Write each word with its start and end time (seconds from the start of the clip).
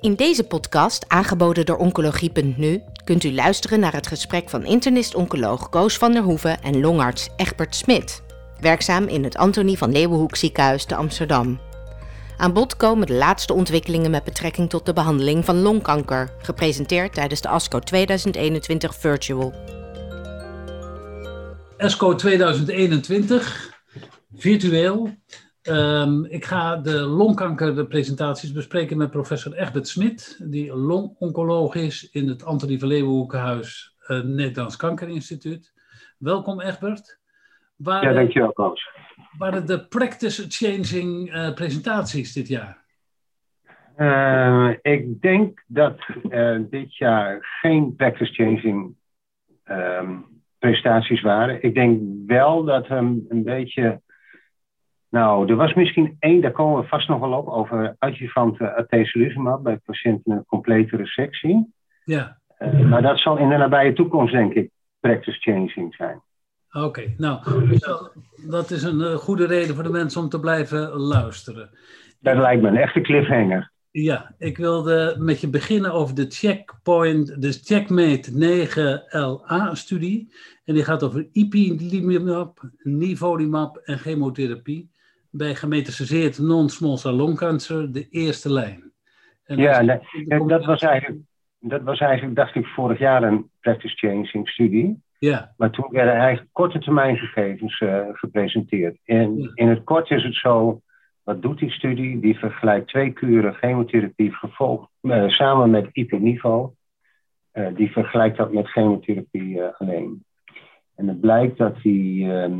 In 0.00 0.14
deze 0.14 0.44
podcast, 0.44 1.04
aangeboden 1.08 1.66
door 1.66 1.76
Oncologie.nu, 1.76 2.82
kunt 3.04 3.24
u 3.24 3.34
luisteren 3.34 3.80
naar 3.80 3.92
het 3.92 4.06
gesprek 4.06 4.48
van 4.48 4.64
internist-oncoloog 4.64 5.68
Koos 5.68 5.96
van 5.96 6.12
der 6.12 6.22
Hoeven 6.22 6.62
en 6.62 6.80
longarts 6.80 7.28
Egbert 7.36 7.74
Smit, 7.74 8.22
werkzaam 8.60 9.06
in 9.06 9.24
het 9.24 9.36
Antonie 9.36 9.78
van 9.78 9.92
Leeuwenhoek 9.92 10.36
ziekenhuis 10.36 10.84
te 10.84 10.94
Amsterdam. 10.94 11.60
Aan 12.36 12.52
bod 12.52 12.76
komen 12.76 13.06
de 13.06 13.12
laatste 13.12 13.52
ontwikkelingen 13.52 14.10
met 14.10 14.24
betrekking 14.24 14.70
tot 14.70 14.86
de 14.86 14.92
behandeling 14.92 15.44
van 15.44 15.60
longkanker, 15.60 16.32
gepresenteerd 16.38 17.14
tijdens 17.14 17.40
de 17.40 17.48
ASCO 17.48 17.78
2021 17.78 18.94
Virtual. 18.94 19.54
ESCO 21.76 22.14
2021, 22.14 23.74
virtueel. 24.36 25.10
Um, 25.68 26.24
ik 26.24 26.44
ga 26.44 26.76
de 26.76 27.00
longkankerpresentaties 27.00 28.52
bespreken 28.52 28.96
met 28.96 29.10
professor 29.10 29.52
Egbert 29.52 29.88
Smit, 29.88 30.40
die 30.50 30.74
longoncoloog 30.76 31.74
is 31.74 32.10
in 32.10 32.28
het 32.28 32.44
Antonie 32.44 32.78
van 32.78 32.88
Leeuwenhoekenhuis 32.88 33.96
uh, 34.08 34.22
Nederlands 34.22 34.76
Kankerinstituut. 34.76 35.72
Welkom 36.18 36.60
Egbert. 36.60 37.20
Waar, 37.76 38.04
ja, 38.04 38.12
dankjewel 38.12 38.52
Koos. 38.52 38.88
Waren 39.38 39.66
de 39.66 39.86
practice-changing 39.86 41.34
uh, 41.34 41.54
presentaties 41.54 42.32
dit 42.32 42.48
jaar? 42.48 42.84
Uh, 43.96 44.70
ik 44.82 45.20
denk 45.22 45.64
dat 45.66 45.98
dit 46.70 46.96
jaar 46.96 47.38
geen 47.60 47.94
practice-changing 47.96 48.94
um, 49.64 50.26
presentaties 50.58 51.20
waren. 51.20 51.62
Ik 51.62 51.74
denk 51.74 52.00
wel 52.26 52.64
dat 52.64 52.88
er 52.88 52.96
een 52.96 53.42
beetje 53.44 54.00
nou, 55.10 55.48
er 55.48 55.56
was 55.56 55.74
misschien 55.74 56.16
één, 56.18 56.40
daar 56.40 56.52
komen 56.52 56.80
we 56.80 56.88
vast 56.88 57.08
nog 57.08 57.20
wel 57.20 57.32
op, 57.32 57.48
over 57.48 57.96
adjuvante 57.98 58.74
atezolizumab 58.74 59.62
bij 59.62 59.80
patiënten 59.84 60.22
met 60.24 60.38
een 60.38 60.46
complete 60.46 60.96
resectie. 60.96 61.72
Ja. 62.04 62.38
Uh, 62.58 62.90
maar 62.90 63.02
dat 63.02 63.18
zal 63.18 63.36
in 63.36 63.48
de 63.48 63.56
nabije 63.56 63.92
toekomst, 63.92 64.32
denk 64.32 64.52
ik, 64.52 64.70
practice 65.00 65.40
changing 65.40 65.94
zijn. 65.94 66.22
Oké, 66.72 67.14
nou, 67.16 67.40
dat 68.48 68.70
is 68.70 68.82
een 68.82 69.00
uh, 69.00 69.14
goede 69.14 69.46
reden 69.46 69.74
voor 69.74 69.84
de 69.84 69.90
mensen 69.90 70.20
om 70.20 70.28
te 70.28 70.40
blijven 70.40 70.88
luisteren. 70.88 71.70
Dat 72.20 72.36
lijkt 72.36 72.62
me 72.62 72.68
een 72.68 72.76
echte 72.76 73.00
cliffhanger. 73.00 73.72
Ja, 73.90 74.34
ik 74.38 74.56
wilde 74.56 75.16
met 75.18 75.40
je 75.40 75.48
beginnen 75.48 75.92
over 75.92 76.14
de 76.14 76.26
checkpoint, 76.28 77.42
de 77.42 77.52
Checkmate 77.52 78.32
9LA-studie. 78.32 80.32
En 80.64 80.74
die 80.74 80.84
gaat 80.84 81.02
over 81.02 81.28
ipilimumab, 81.32 82.70
nivolumab 82.82 83.76
en 83.76 83.98
chemotherapie 83.98 84.90
bij 85.30 85.54
gemetastaseerd 85.54 86.38
non-small 86.38 86.96
cell 86.96 87.12
lung 87.12 87.36
cancer 87.36 87.92
de 87.92 88.08
eerste 88.08 88.52
lijn. 88.52 88.92
En 89.44 89.56
ja, 89.56 89.80
nee, 89.80 90.46
dat, 90.46 90.64
was 90.64 90.82
eigenlijk, 90.82 91.20
dat 91.58 91.82
was 91.82 92.00
eigenlijk, 92.00 92.36
dacht 92.36 92.54
ik, 92.54 92.66
vorig 92.66 92.98
jaar 92.98 93.22
een 93.22 93.50
practice 93.60 93.96
changing 93.96 94.48
studie. 94.48 95.02
Ja. 95.18 95.54
Maar 95.56 95.70
toen 95.70 95.86
werden 95.90 96.14
eigenlijk 96.14 96.48
korte 96.52 96.78
termijn 96.78 97.16
gegevens 97.16 97.80
uh, 97.80 98.06
gepresenteerd. 98.12 98.98
En 99.04 99.50
in 99.54 99.68
het 99.68 99.84
kort 99.84 100.10
is 100.10 100.22
het 100.22 100.34
zo, 100.34 100.80
wat 101.22 101.42
doet 101.42 101.58
die 101.58 101.70
studie? 101.70 102.20
Die 102.20 102.38
vergelijkt 102.38 102.88
twee 102.88 103.12
kuren 103.12 103.54
chemotherapie 103.54 104.32
gevolgd 104.32 104.90
uh, 105.02 105.28
samen 105.28 105.70
met 105.70 105.88
IP-niveau. 105.92 106.70
Uh, 107.52 107.66
eh, 107.66 107.76
die 107.76 107.90
vergelijkt 107.90 108.36
dat 108.36 108.52
met 108.52 108.68
chemotherapie 108.68 109.62
alleen. 109.62 110.24
En 110.94 111.08
het 111.08 111.20
blijkt 111.20 111.58
dat 111.58 111.76
die, 111.82 112.32
ehm, 112.32 112.58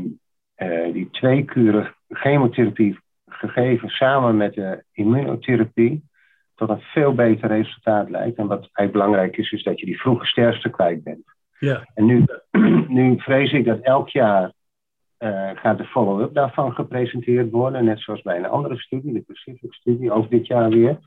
die 0.93 1.09
twee 1.09 1.43
kuren 1.43 1.95
chemotherapie 2.11 2.99
gegeven 3.25 3.89
samen 3.89 4.37
met 4.37 4.53
de 4.53 4.83
immunotherapie 4.91 6.09
tot 6.55 6.69
een 6.69 6.81
veel 6.81 7.13
beter 7.13 7.47
resultaat 7.47 8.09
leidt. 8.09 8.37
En 8.37 8.47
wat 8.47 8.59
eigenlijk 8.59 8.91
belangrijk 8.91 9.37
is, 9.37 9.51
is 9.51 9.63
dat 9.63 9.79
je 9.79 9.85
die 9.85 9.99
vroege 9.99 10.25
sterfte 10.25 10.69
kwijt 10.69 11.03
bent. 11.03 11.23
Ja. 11.59 11.87
En 11.93 12.05
nu, 12.05 12.25
nu 12.99 13.19
vrees 13.19 13.51
ik 13.51 13.65
dat 13.65 13.79
elk 13.79 14.09
jaar 14.09 14.51
uh, 15.19 15.49
gaat 15.53 15.77
de 15.77 15.85
follow-up 15.85 16.33
daarvan 16.33 16.73
gepresenteerd 16.73 17.51
worden. 17.51 17.85
Net 17.85 17.99
zoals 17.99 18.21
bij 18.21 18.37
een 18.37 18.45
andere 18.45 18.77
studie, 18.77 19.13
de 19.13 19.23
Pacific-studie, 19.27 20.11
ook 20.11 20.29
dit 20.29 20.47
jaar 20.47 20.69
weer. 20.69 20.99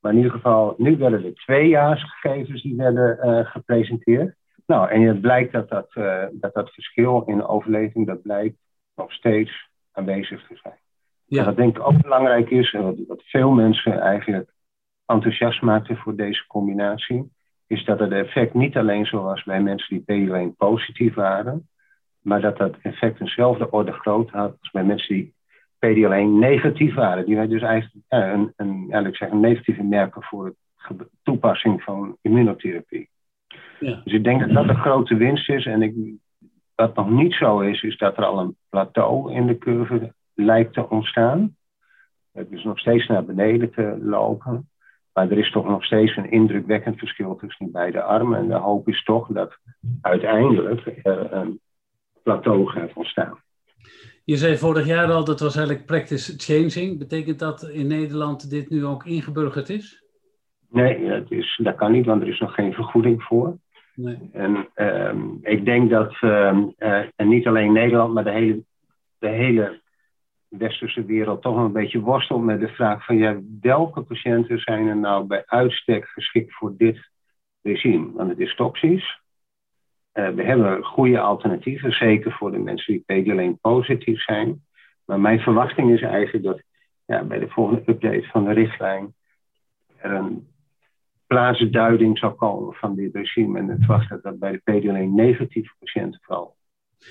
Maar 0.00 0.12
in 0.12 0.18
ieder 0.18 0.32
geval, 0.32 0.74
nu 0.78 0.96
werden 0.96 1.24
er 1.24 1.34
tweejaarsgegevens 1.34 2.62
die 2.62 2.76
werden 2.76 3.18
uh, 3.22 3.50
gepresenteerd. 3.50 4.34
Nou, 4.66 4.90
en 4.90 5.02
het 5.02 5.20
blijkt 5.20 5.52
dat 5.52 5.68
dat, 5.68 5.90
uh, 5.94 6.24
dat 6.32 6.54
dat 6.54 6.70
verschil 6.70 7.22
in 7.26 7.46
overleving, 7.46 8.06
dat 8.06 8.22
blijkt 8.22 8.56
nog 8.94 9.12
steeds 9.12 9.70
aanwezig 9.92 10.46
te 10.46 10.56
zijn. 10.62 10.74
Ja. 11.26 11.44
wat 11.44 11.56
denk 11.56 11.76
ik 11.76 11.86
ook 11.86 12.02
belangrijk 12.02 12.50
is, 12.50 12.72
en 12.72 12.82
wat, 12.82 12.96
wat 13.08 13.22
veel 13.24 13.50
mensen 13.50 14.00
eigenlijk 14.00 14.52
enthousiast 15.06 15.62
maakten 15.62 15.96
voor 15.96 16.16
deze 16.16 16.46
combinatie, 16.46 17.30
is 17.66 17.84
dat 17.84 17.98
het 17.98 18.12
effect 18.12 18.54
niet 18.54 18.76
alleen 18.76 19.06
zo 19.06 19.22
was 19.22 19.42
bij 19.42 19.62
mensen 19.62 20.04
die 20.04 20.28
PD-1 20.28 20.56
positief 20.56 21.14
waren, 21.14 21.68
maar 22.20 22.40
dat 22.40 22.56
dat 22.56 22.76
effect 22.82 23.20
eenzelfde 23.20 23.70
orde 23.70 23.92
groot 23.92 24.30
had 24.30 24.56
als 24.60 24.70
bij 24.70 24.84
mensen 24.84 25.14
die 25.14 25.34
PD-1 25.86 26.38
negatief 26.38 26.94
waren. 26.94 27.26
Die 27.26 27.36
wij 27.36 27.46
dus 27.46 27.62
eigenlijk 27.62 28.04
ja, 28.08 28.32
een, 28.32 28.52
een, 28.56 28.78
eigenlijk 28.80 29.16
zeggen, 29.16 29.40
negatieve 29.40 29.82
merken 29.82 30.22
voor 30.22 30.54
de 30.88 31.08
toepassing 31.22 31.82
van 31.82 32.16
immunotherapie. 32.20 33.08
Ja. 33.80 34.00
Dus 34.04 34.12
ik 34.12 34.24
denk 34.24 34.40
dat 34.40 34.52
dat 34.52 34.68
een 34.68 34.82
grote 34.82 35.16
winst 35.16 35.48
is. 35.48 35.66
En 35.66 35.82
ik, 35.82 35.94
wat 36.86 36.94
nog 36.94 37.10
niet 37.10 37.34
zo 37.34 37.60
is, 37.60 37.82
is 37.82 37.98
dat 37.98 38.16
er 38.16 38.24
al 38.24 38.38
een 38.38 38.56
plateau 38.68 39.32
in 39.32 39.46
de 39.46 39.58
curve 39.58 40.14
lijkt 40.34 40.74
te 40.74 40.88
ontstaan. 40.88 41.56
Het 42.32 42.50
is 42.50 42.64
nog 42.64 42.78
steeds 42.78 43.06
naar 43.06 43.24
beneden 43.24 43.70
te 43.70 43.98
lopen. 44.00 44.70
Maar 45.12 45.30
er 45.30 45.38
is 45.38 45.50
toch 45.50 45.68
nog 45.68 45.84
steeds 45.84 46.16
een 46.16 46.30
indrukwekkend 46.30 46.98
verschil 46.98 47.36
tussen 47.36 47.64
die 47.64 47.74
beide 47.74 48.02
armen. 48.02 48.38
En 48.38 48.48
de 48.48 48.54
hoop 48.54 48.88
is 48.88 49.04
toch 49.04 49.28
dat 49.28 49.58
uiteindelijk 50.00 51.00
er 51.02 51.32
een 51.32 51.60
plateau 52.22 52.66
gaat 52.66 52.92
ontstaan. 52.94 53.38
Je 54.24 54.36
zei 54.36 54.56
vorig 54.56 54.86
jaar 54.86 55.12
al 55.12 55.24
dat 55.24 55.40
was 55.40 55.56
eigenlijk 55.56 55.86
practice 55.86 56.34
changing. 56.36 56.98
Betekent 56.98 57.38
dat 57.38 57.62
in 57.62 57.86
Nederland 57.86 58.50
dit 58.50 58.70
nu 58.70 58.84
ook 58.84 59.04
ingeburgerd 59.04 59.68
is? 59.68 60.04
Nee, 60.68 61.08
dat, 61.08 61.30
is, 61.30 61.60
dat 61.62 61.74
kan 61.74 61.92
niet, 61.92 62.06
want 62.06 62.22
er 62.22 62.28
is 62.28 62.40
nog 62.40 62.54
geen 62.54 62.72
vergoeding 62.72 63.22
voor. 63.22 63.56
Nee. 63.94 64.18
En 64.32 64.68
um, 64.74 65.38
ik 65.42 65.64
denk 65.64 65.90
dat, 65.90 66.16
um, 66.20 66.74
uh, 66.78 67.04
en 67.16 67.28
niet 67.28 67.46
alleen 67.46 67.72
Nederland, 67.72 68.14
maar 68.14 68.24
de 68.24 68.30
hele, 68.30 68.64
de 69.18 69.28
hele 69.28 69.80
westerse 70.48 71.04
wereld 71.04 71.42
toch 71.42 71.56
een 71.56 71.72
beetje 71.72 72.00
worstelt 72.00 72.42
met 72.42 72.60
de 72.60 72.68
vraag 72.68 73.04
van 73.04 73.16
ja, 73.16 73.40
welke 73.60 74.02
patiënten 74.02 74.58
zijn 74.58 74.86
er 74.86 74.96
nou 74.96 75.26
bij 75.26 75.42
uitstek 75.46 76.04
geschikt 76.04 76.54
voor 76.54 76.76
dit 76.76 77.10
regime? 77.62 78.12
Want 78.12 78.30
het 78.30 78.38
is 78.38 78.54
toxisch. 78.54 79.20
Uh, 80.14 80.28
we 80.28 80.42
hebben 80.42 80.84
goede 80.84 81.20
alternatieven, 81.20 81.92
zeker 81.92 82.32
voor 82.32 82.50
de 82.50 82.58
mensen 82.58 83.02
die 83.06 83.24
PD-1 83.54 83.60
positief 83.60 84.22
zijn. 84.22 84.64
Maar 85.04 85.20
mijn 85.20 85.40
verwachting 85.40 85.92
is 85.92 86.02
eigenlijk 86.02 86.44
dat 86.44 86.62
ja, 87.04 87.24
bij 87.24 87.38
de 87.38 87.48
volgende 87.48 87.82
update 87.86 88.28
van 88.30 88.44
de 88.44 88.52
richtlijn 88.52 89.14
er 89.96 90.12
een 90.12 90.46
plaatsduiding 91.32 92.18
zal 92.18 92.34
komen 92.34 92.74
van 92.74 92.94
dit 92.94 93.14
regime. 93.14 93.58
En 93.58 93.68
het 93.68 93.78
verwacht 93.78 94.08
dat 94.08 94.22
dat 94.22 94.38
bij 94.38 94.60
de 94.64 94.80
PD-1 94.80 95.14
negatieve 95.14 95.74
patiënten 95.78 96.20
vooral 96.22 96.56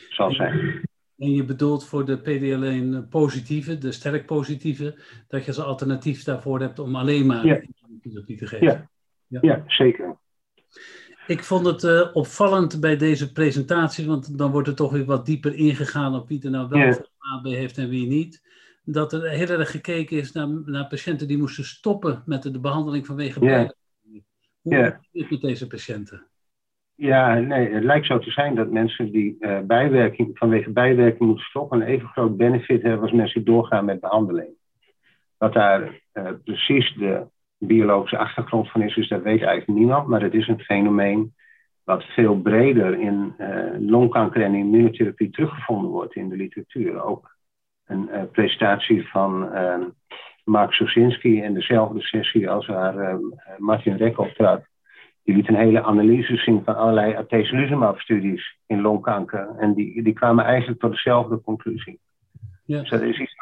zal 0.09 0.31
zijn. 0.31 0.81
En 1.17 1.33
je 1.33 1.45
bedoelt 1.45 1.85
voor 1.85 2.05
de 2.05 2.19
PD-1 2.19 3.09
positieve, 3.09 3.77
de 3.77 3.91
sterk 3.91 4.25
positieve, 4.25 4.95
dat 5.27 5.41
je 5.41 5.47
als 5.47 5.59
alternatief 5.59 6.23
daarvoor 6.23 6.59
hebt 6.59 6.79
om 6.79 6.95
alleen 6.95 7.25
maar 7.25 7.45
ja. 7.45 7.59
te 8.25 8.47
geven? 8.47 8.67
Ja. 8.67 8.89
ja. 9.27 9.39
Ja. 9.41 9.63
zeker. 9.67 10.17
Ik 11.27 11.43
vond 11.43 11.65
het 11.65 11.83
uh, 11.83 12.09
opvallend 12.13 12.79
bij 12.79 12.97
deze 12.97 13.31
presentatie, 13.31 14.07
want 14.07 14.37
dan 14.37 14.51
wordt 14.51 14.67
er 14.67 14.75
toch 14.75 14.91
weer 14.91 15.05
wat 15.05 15.25
dieper 15.25 15.53
ingegaan 15.53 16.15
op 16.15 16.27
wie 16.27 16.43
er 16.43 16.49
nou 16.49 16.69
wel 16.69 16.79
ja. 16.79 17.05
AB 17.35 17.45
heeft 17.45 17.77
en 17.77 17.89
wie 17.89 18.07
niet. 18.07 18.49
Dat 18.83 19.13
er 19.13 19.29
heel 19.29 19.47
erg 19.47 19.71
gekeken 19.71 20.17
is 20.17 20.31
naar, 20.31 20.47
naar 20.65 20.87
patiënten 20.87 21.27
die 21.27 21.37
moesten 21.37 21.65
stoppen 21.65 22.23
met 22.25 22.43
de, 22.43 22.51
de 22.51 22.59
behandeling 22.59 23.05
vanwege 23.05 23.45
ja. 23.45 23.73
Hoe 24.61 24.75
ja. 24.75 24.99
is 25.11 25.21
het 25.21 25.29
met 25.29 25.41
deze 25.41 25.67
patiënten? 25.67 26.25
Ja, 26.95 27.39
nee, 27.39 27.73
het 27.73 27.83
lijkt 27.83 28.05
zo 28.05 28.19
te 28.19 28.31
zijn 28.31 28.55
dat 28.55 28.71
mensen 28.71 29.11
die 29.11 29.37
uh, 29.39 29.59
bijwerking, 29.59 30.37
vanwege 30.37 30.71
bijwerking 30.71 31.19
moeten 31.19 31.45
stoppen, 31.45 31.81
een 31.81 31.87
even 31.87 32.07
groot 32.07 32.37
benefit 32.37 32.81
hebben 32.81 33.01
als 33.01 33.11
mensen 33.11 33.43
die 33.43 33.53
doorgaan 33.53 33.85
met 33.85 33.99
behandeling. 33.99 34.49
Wat 35.37 35.53
daar 35.53 36.01
uh, 36.13 36.29
precies 36.43 36.93
de 36.93 37.25
biologische 37.57 38.17
achtergrond 38.17 38.71
van 38.71 38.81
is, 38.81 38.95
dus 38.95 39.07
dat 39.07 39.21
weet 39.21 39.41
eigenlijk 39.41 39.79
niemand, 39.79 40.07
maar 40.07 40.21
het 40.21 40.33
is 40.33 40.47
een 40.47 40.59
fenomeen 40.59 41.33
wat 41.83 42.03
veel 42.03 42.41
breder 42.41 42.99
in 42.99 43.33
uh, 43.37 43.89
longkanker 43.89 44.41
en 44.41 44.55
immunotherapie 44.55 45.29
teruggevonden 45.29 45.91
wordt 45.91 46.15
in 46.15 46.29
de 46.29 46.35
literatuur. 46.35 47.03
Ook 47.03 47.35
een 47.85 48.29
presentatie 48.31 49.07
van 49.07 49.53
Mark 50.43 50.73
Sosinski 50.73 51.41
in 51.41 51.53
dezelfde 51.53 52.01
sessie 52.01 52.49
als 52.49 52.65
waar 52.65 52.95
uh, 52.95 53.15
Martin 53.57 53.95
Rek 53.95 54.19
optrad. 54.19 54.63
Die 55.23 55.35
liet 55.35 55.47
een 55.47 55.55
hele 55.55 55.83
analyse 55.83 56.35
zien 56.35 56.63
van 56.63 56.75
allerlei 56.75 57.13
atezolizumab-studies 57.13 58.57
in 58.65 58.81
longkanker. 58.81 59.55
En 59.57 59.73
die, 59.73 60.03
die 60.03 60.13
kwamen 60.13 60.45
eigenlijk 60.45 60.79
tot 60.79 60.91
dezelfde 60.91 61.41
conclusie. 61.41 61.99
Ja. 62.65 62.79
Dus 62.79 62.89
dat 62.89 63.01
is 63.01 63.19
iets 63.19 63.35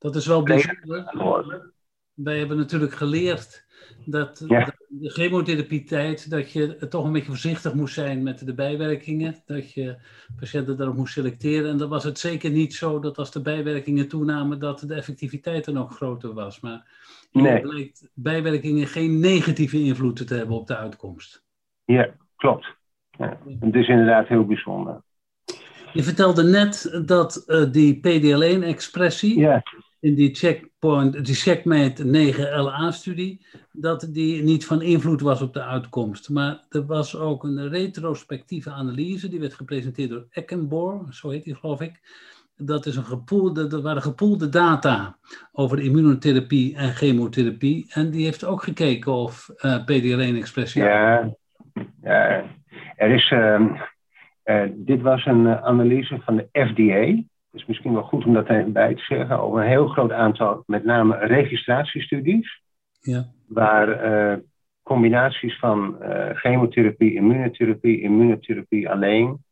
dat 0.00 0.16
is 0.16 0.26
wel 0.26 0.42
bijzonder. 0.42 1.72
wij 2.14 2.38
hebben 2.38 2.56
natuurlijk 2.56 2.92
geleerd 2.92 3.64
dat, 4.04 4.44
Ja. 4.46 4.69
De 4.92 5.10
chemotherapietijd, 5.10 6.30
dat 6.30 6.52
je 6.52 6.88
toch 6.88 7.04
een 7.04 7.12
beetje 7.12 7.28
voorzichtig 7.28 7.74
moest 7.74 7.94
zijn 7.94 8.22
met 8.22 8.46
de 8.46 8.54
bijwerkingen. 8.54 9.34
Dat 9.46 9.72
je 9.72 9.96
patiënten 10.36 10.76
daarop 10.76 10.96
moest 10.96 11.12
selecteren. 11.12 11.70
En 11.70 11.76
dan 11.76 11.88
was 11.88 12.04
het 12.04 12.18
zeker 12.18 12.50
niet 12.50 12.74
zo 12.74 12.98
dat 12.98 13.18
als 13.18 13.30
de 13.32 13.42
bijwerkingen 13.42 14.08
toenamen, 14.08 14.58
dat 14.58 14.80
de 14.86 14.94
effectiviteit 14.94 15.64
dan 15.64 15.78
ook 15.78 15.92
groter 15.92 16.32
was. 16.34 16.60
Maar 16.60 16.98
Nee. 17.32 17.60
blijkt 17.60 18.08
bijwerkingen 18.14 18.86
geen 18.86 19.20
negatieve 19.20 19.78
invloed 19.78 20.26
te 20.26 20.34
hebben 20.34 20.56
op 20.56 20.66
de 20.66 20.76
uitkomst. 20.76 21.44
Ja, 21.84 22.14
klopt. 22.36 22.66
Ja. 23.10 23.38
Het 23.60 23.74
is 23.74 23.88
inderdaad 23.88 24.28
heel 24.28 24.44
bijzonder. 24.46 25.02
Je 25.92 26.02
vertelde 26.02 26.42
net 26.42 27.02
dat 27.06 27.36
eh, 27.36 27.72
die 27.72 27.96
PDL1-expressie 27.96 29.38
Ja, 29.38 29.62
in 30.00 30.14
die 30.14 30.34
checkpoint, 30.34 31.24
die 31.24 31.34
checkmate 31.34 32.04
9LA-studie, 32.04 33.46
dat 33.72 34.08
die 34.10 34.42
niet 34.42 34.66
van 34.66 34.82
invloed 34.82 35.20
was 35.20 35.42
op 35.42 35.52
de 35.52 35.62
uitkomst. 35.62 36.30
Maar 36.30 36.64
er 36.68 36.86
was 36.86 37.16
ook 37.16 37.44
een 37.44 37.68
retrospectieve 37.68 38.70
analyse, 38.70 39.28
die 39.28 39.40
werd 39.40 39.54
gepresenteerd 39.54 40.10
door 40.10 40.26
Eckenborg, 40.30 41.14
zo 41.14 41.30
heet 41.30 41.44
die 41.44 41.54
geloof 41.54 41.80
ik. 41.80 42.00
Dat, 42.56 42.86
is 42.86 42.96
een 42.96 43.04
gepoelde, 43.04 43.66
dat 43.66 43.82
waren 43.82 44.02
gepoelde 44.02 44.48
data 44.48 45.16
over 45.52 45.80
immunotherapie 45.80 46.76
en 46.76 46.94
chemotherapie. 46.94 47.86
En 47.88 48.10
die 48.10 48.24
heeft 48.24 48.44
ook 48.44 48.62
gekeken 48.62 49.12
of 49.12 49.48
eh 49.56 49.80
PDL1-expressie. 49.80 50.82
ja, 50.82 51.34
ja. 52.02 52.44
Er 52.96 53.10
is, 53.10 53.30
ehm, 53.30 53.68
eh, 54.42 54.62
dit 54.74 55.00
was 55.00 55.26
een 55.26 55.46
eh, 55.46 55.62
analyse 55.62 56.20
van 56.24 56.36
de 56.36 56.48
FDA. 56.52 57.22
Het 57.50 57.60
is 57.60 57.66
misschien 57.66 57.92
wel 57.92 58.02
goed 58.02 58.24
om 58.24 58.32
dat 58.32 58.48
even 58.48 58.72
bij 58.72 58.94
te 58.94 59.02
zeggen. 59.02 59.40
Over 59.40 59.60
een 59.60 59.68
heel 59.68 59.88
groot 59.88 60.12
aantal, 60.12 60.62
met 60.66 60.84
name 60.84 61.16
registratiestudies. 61.18 62.62
Ja. 63.00 63.24
Waar 63.46 63.88
eh, 63.88 64.38
combinaties 64.82 65.58
van 65.58 66.02
eh, 66.02 66.36
chemotherapie, 66.36 67.14
immunotherapie, 67.14 68.00
immunotherapie 68.00 68.90
alleen. 68.90 69.44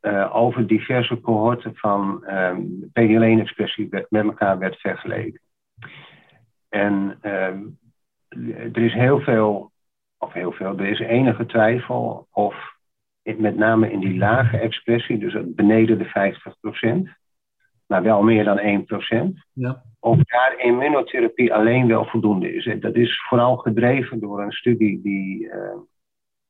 eh, 0.00 0.36
over 0.36 0.66
diverse 0.66 1.20
cohorten 1.20 1.76
van 1.76 2.24
ehm 2.24 2.60
PDL1-expressie 2.92 3.88
werd- 3.90 4.10
met 4.10 4.24
elkaar 4.24 4.58
werd 4.58 4.76
vergeleken. 4.76 5.40
En 6.68 7.18
ehm, 7.20 7.62
er 8.72 8.82
is 8.84 8.92
heel 8.92 9.20
veel, 9.20 9.72
of 10.18 10.32
heel 10.32 10.52
veel, 10.52 10.78
er 10.78 10.86
is 10.86 10.98
enige 10.98 11.46
twijfel 11.46 12.26
of 12.30 12.78
met 13.22 13.56
name 13.56 13.90
in 13.90 14.00
die 14.00 14.18
lage 14.18 14.58
expressie, 14.58 15.18
dus 15.18 15.36
beneden 15.46 15.98
de 15.98 16.04
50%, 16.04 17.19
maar 17.90 18.02
wel 18.02 18.22
meer 18.22 18.44
dan 18.44 18.58
1%, 18.58 19.46
Ja. 19.52 19.82
of 20.00 20.16
daar 20.16 20.54
immunotherapie 20.58 21.54
alleen 21.54 21.86
wel 21.86 22.04
voldoende 22.04 22.54
is. 22.54 22.80
Dat 22.80 22.94
is 22.94 23.22
vooral 23.28 23.56
gedreven 23.56 24.20
door 24.20 24.42
een 24.42 24.52
studie 24.52 25.02
die, 25.02 25.50
eh, 25.50 25.78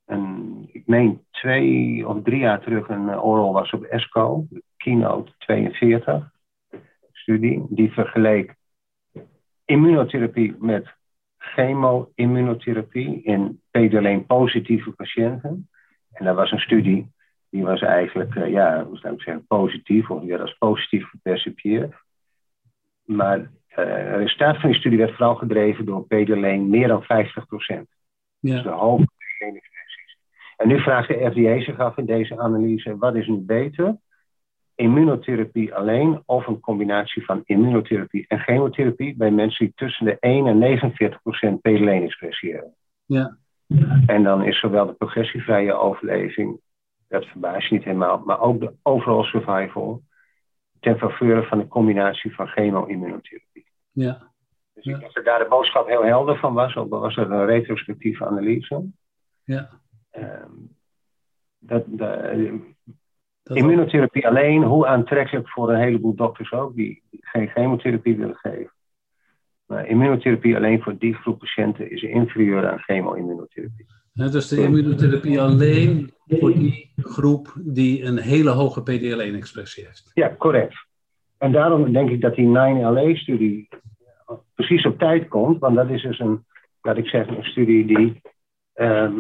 een, 0.06 0.68
ik 0.72 0.86
meen 0.86 1.24
twee 1.30 2.08
of 2.08 2.22
drie 2.22 2.38
jaar 2.38 2.60
terug 2.60 2.88
een 2.88 3.08
eh, 3.08 3.24
oral 3.24 3.52
was 3.52 3.70
op 3.70 3.82
ESCO, 3.82 4.46
Keynote 4.76 5.32
42 5.38 6.30
studie, 7.12 7.66
die 7.68 7.92
vergeleek 7.92 8.54
immunotherapie 9.64 10.54
met 10.58 10.88
chemo-immunotherapie 11.38 13.22
in 13.22 13.60
PDL1 13.70 14.26
positieve 14.26 14.90
patiënten. 14.90 15.68
En 16.12 16.24
dat 16.24 16.36
was 16.36 16.50
een 16.50 16.58
studie 16.58 17.12
die 17.50 17.64
was 17.64 17.80
eigenlijk, 17.80 18.34
eh, 18.34 18.50
ja, 18.50 18.84
hoe 18.84 18.98
zou 18.98 19.14
ik 19.14 19.22
zeggen, 19.22 19.46
positief, 19.46 20.10
of 20.10 20.20
die 20.20 20.28
werd 20.28 20.40
als 20.40 20.56
positief 20.58 21.08
gepercipieerd. 21.08 21.94
Maar 23.04 23.38
eh, 23.68 23.86
het 23.86 24.16
resultaat 24.16 24.60
van 24.60 24.70
die 24.70 24.78
studie 24.78 24.98
werd 24.98 25.10
vooral 25.16 25.34
gedreven 25.34 25.84
door 25.84 26.04
PDL1 26.04 26.68
meer 26.68 26.88
dan 26.88 27.02
50%. 27.02 27.86
Dus 28.40 28.56
Ja. 28.56 28.62
de 28.62 28.68
hoge 28.68 29.06
expressies. 29.38 30.18
En 30.56 30.68
nu 30.68 30.80
vraagt 30.80 31.08
de 31.08 31.30
FDA 31.30 31.60
zich 31.60 31.78
af 31.78 31.96
in 31.96 32.06
deze 32.06 32.38
analyse, 32.38 32.96
wat 32.96 33.14
is 33.14 33.26
nu 33.26 33.36
beter? 33.36 33.96
Immunotherapie 34.74 35.74
alleen 35.74 36.22
of 36.26 36.46
een 36.46 36.60
combinatie 36.60 37.24
van 37.24 37.42
immunotherapie 37.44 38.24
en 38.28 38.38
chemotherapie 38.38 39.16
bij 39.16 39.30
mensen 39.30 39.64
die 39.64 39.74
tussen 39.74 40.04
de 40.06 40.16
1 40.20 40.46
en 40.46 40.58
49% 40.58 41.60
PDL1-expressie 41.60 42.52
hebben. 42.52 42.74
Ja. 43.06 43.36
En 44.06 44.22
dan 44.22 44.42
is 44.44 44.58
zowel 44.60 44.86
de 44.86 44.92
progressievrije 44.92 45.72
overleving, 45.72 46.60
dat 47.10 47.24
verbaast 47.26 47.68
je 47.68 47.74
niet 47.74 47.84
helemaal, 47.84 48.22
maar 48.24 48.40
ook 48.40 48.60
de 48.60 48.72
overall 48.82 49.24
survival 49.24 50.02
ten 50.80 50.98
faveur 50.98 51.46
van 51.46 51.58
de 51.58 51.68
combinatie 51.68 52.34
van 52.34 52.46
chemo-immunotherapie. 52.46 53.66
Ja. 53.92 54.28
Dus 54.74 54.84
Ja. 54.84 54.94
ik 54.94 55.00
denk 55.00 55.14
dat 55.14 55.24
daar 55.24 55.38
de 55.38 55.48
boodschap 55.48 55.86
heel 55.86 56.04
helder 56.04 56.38
van 56.38 56.54
was, 56.54 56.76
ook 56.76 56.92
al 56.92 57.00
was 57.00 57.16
er 57.16 57.30
een 57.30 57.46
retrospectieve 57.46 58.26
analyse. 58.26 58.84
Ja. 59.44 59.68
Ehm, 60.10 60.50
dat, 61.58 61.84
de, 61.86 62.60
Dat 63.42 63.56
immunotherapie 63.56 64.26
alleen, 64.26 64.62
hoe 64.62 64.86
aantrekkelijk 64.86 65.48
voor 65.48 65.70
een 65.70 65.80
heleboel 65.80 66.14
dokters 66.14 66.52
ook, 66.52 66.74
die 66.74 67.02
geen 67.10 67.48
chemotherapie 67.48 68.16
willen 68.16 68.36
geven. 68.36 68.72
Maar 69.70 69.88
immunotherapie 69.88 70.56
alleen 70.56 70.82
voor 70.82 70.98
die 70.98 71.14
groep 71.14 71.38
patiënten 71.38 71.90
is 71.90 72.02
inferieur 72.02 72.70
aan 72.70 72.78
chemo-immunotherapie. 72.78 73.86
Dus 74.12 74.48
de 74.48 74.62
immunotherapie 74.62 75.40
alleen 75.40 76.12
voor 76.26 76.52
die 76.52 76.92
groep 76.96 77.52
die 77.56 78.04
een 78.04 78.18
hele 78.18 78.50
hoge 78.50 78.80
PDL1-expressie 78.80 79.84
heeft. 79.84 80.10
Ja, 80.14 80.34
correct. 80.38 80.86
En 81.38 81.52
daarom 81.52 81.92
denk 81.92 82.10
ik 82.10 82.20
dat 82.20 82.34
die 82.34 82.46
9LA-studie 82.46 83.68
precies 84.54 84.86
op 84.86 84.98
tijd 84.98 85.28
komt, 85.28 85.58
want 85.58 85.76
dat 85.76 85.90
is 85.90 86.02
dus 86.02 86.18
een, 86.18 86.44
laat 86.82 86.96
ik 86.96 87.06
zeggen, 87.06 87.36
een 87.36 87.44
studie 87.44 87.86
die 87.86 88.20
ehm, 88.72 89.14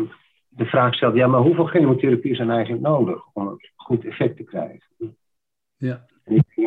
de 0.48 0.64
vraag 0.64 0.94
stelt, 0.94 1.14
ja, 1.14 1.26
maar 1.26 1.40
hoeveel 1.40 1.66
chemotherapie 1.66 2.30
is 2.30 2.38
er 2.38 2.50
eigenlijk 2.50 2.82
nodig 2.82 3.22
om 3.32 3.46
een 3.46 3.60
goed 3.76 4.04
effect 4.04 4.36
te 4.36 4.42
krijgen? 4.42 5.16
Ja. 5.76 6.06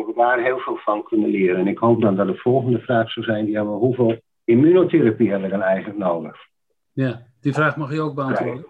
We 0.02 0.12
daar 0.16 0.42
heel 0.42 0.58
veel 0.58 0.76
van 0.76 1.02
kunnen 1.02 1.30
leren. 1.30 1.56
En 1.60 1.66
ik 1.66 1.78
hoop 1.78 2.00
dan 2.00 2.16
dat 2.16 2.26
de 2.26 2.36
volgende 2.36 2.78
vraag 2.78 3.10
zou 3.10 3.26
zijn, 3.26 3.46
ja, 3.46 3.62
maar 3.62 3.74
hoeveel 3.74 4.20
immunotherapie 4.44 5.30
hebben 5.30 5.50
we 5.50 5.56
dan 5.56 5.64
eigenlijk 5.66 5.98
nodig? 5.98 6.36
Ja, 6.92 7.22
die 7.40 7.52
vraag 7.52 7.76
mag 7.76 7.92
je 7.92 8.00
ook 8.00 8.14
beantwoorden. 8.14 8.66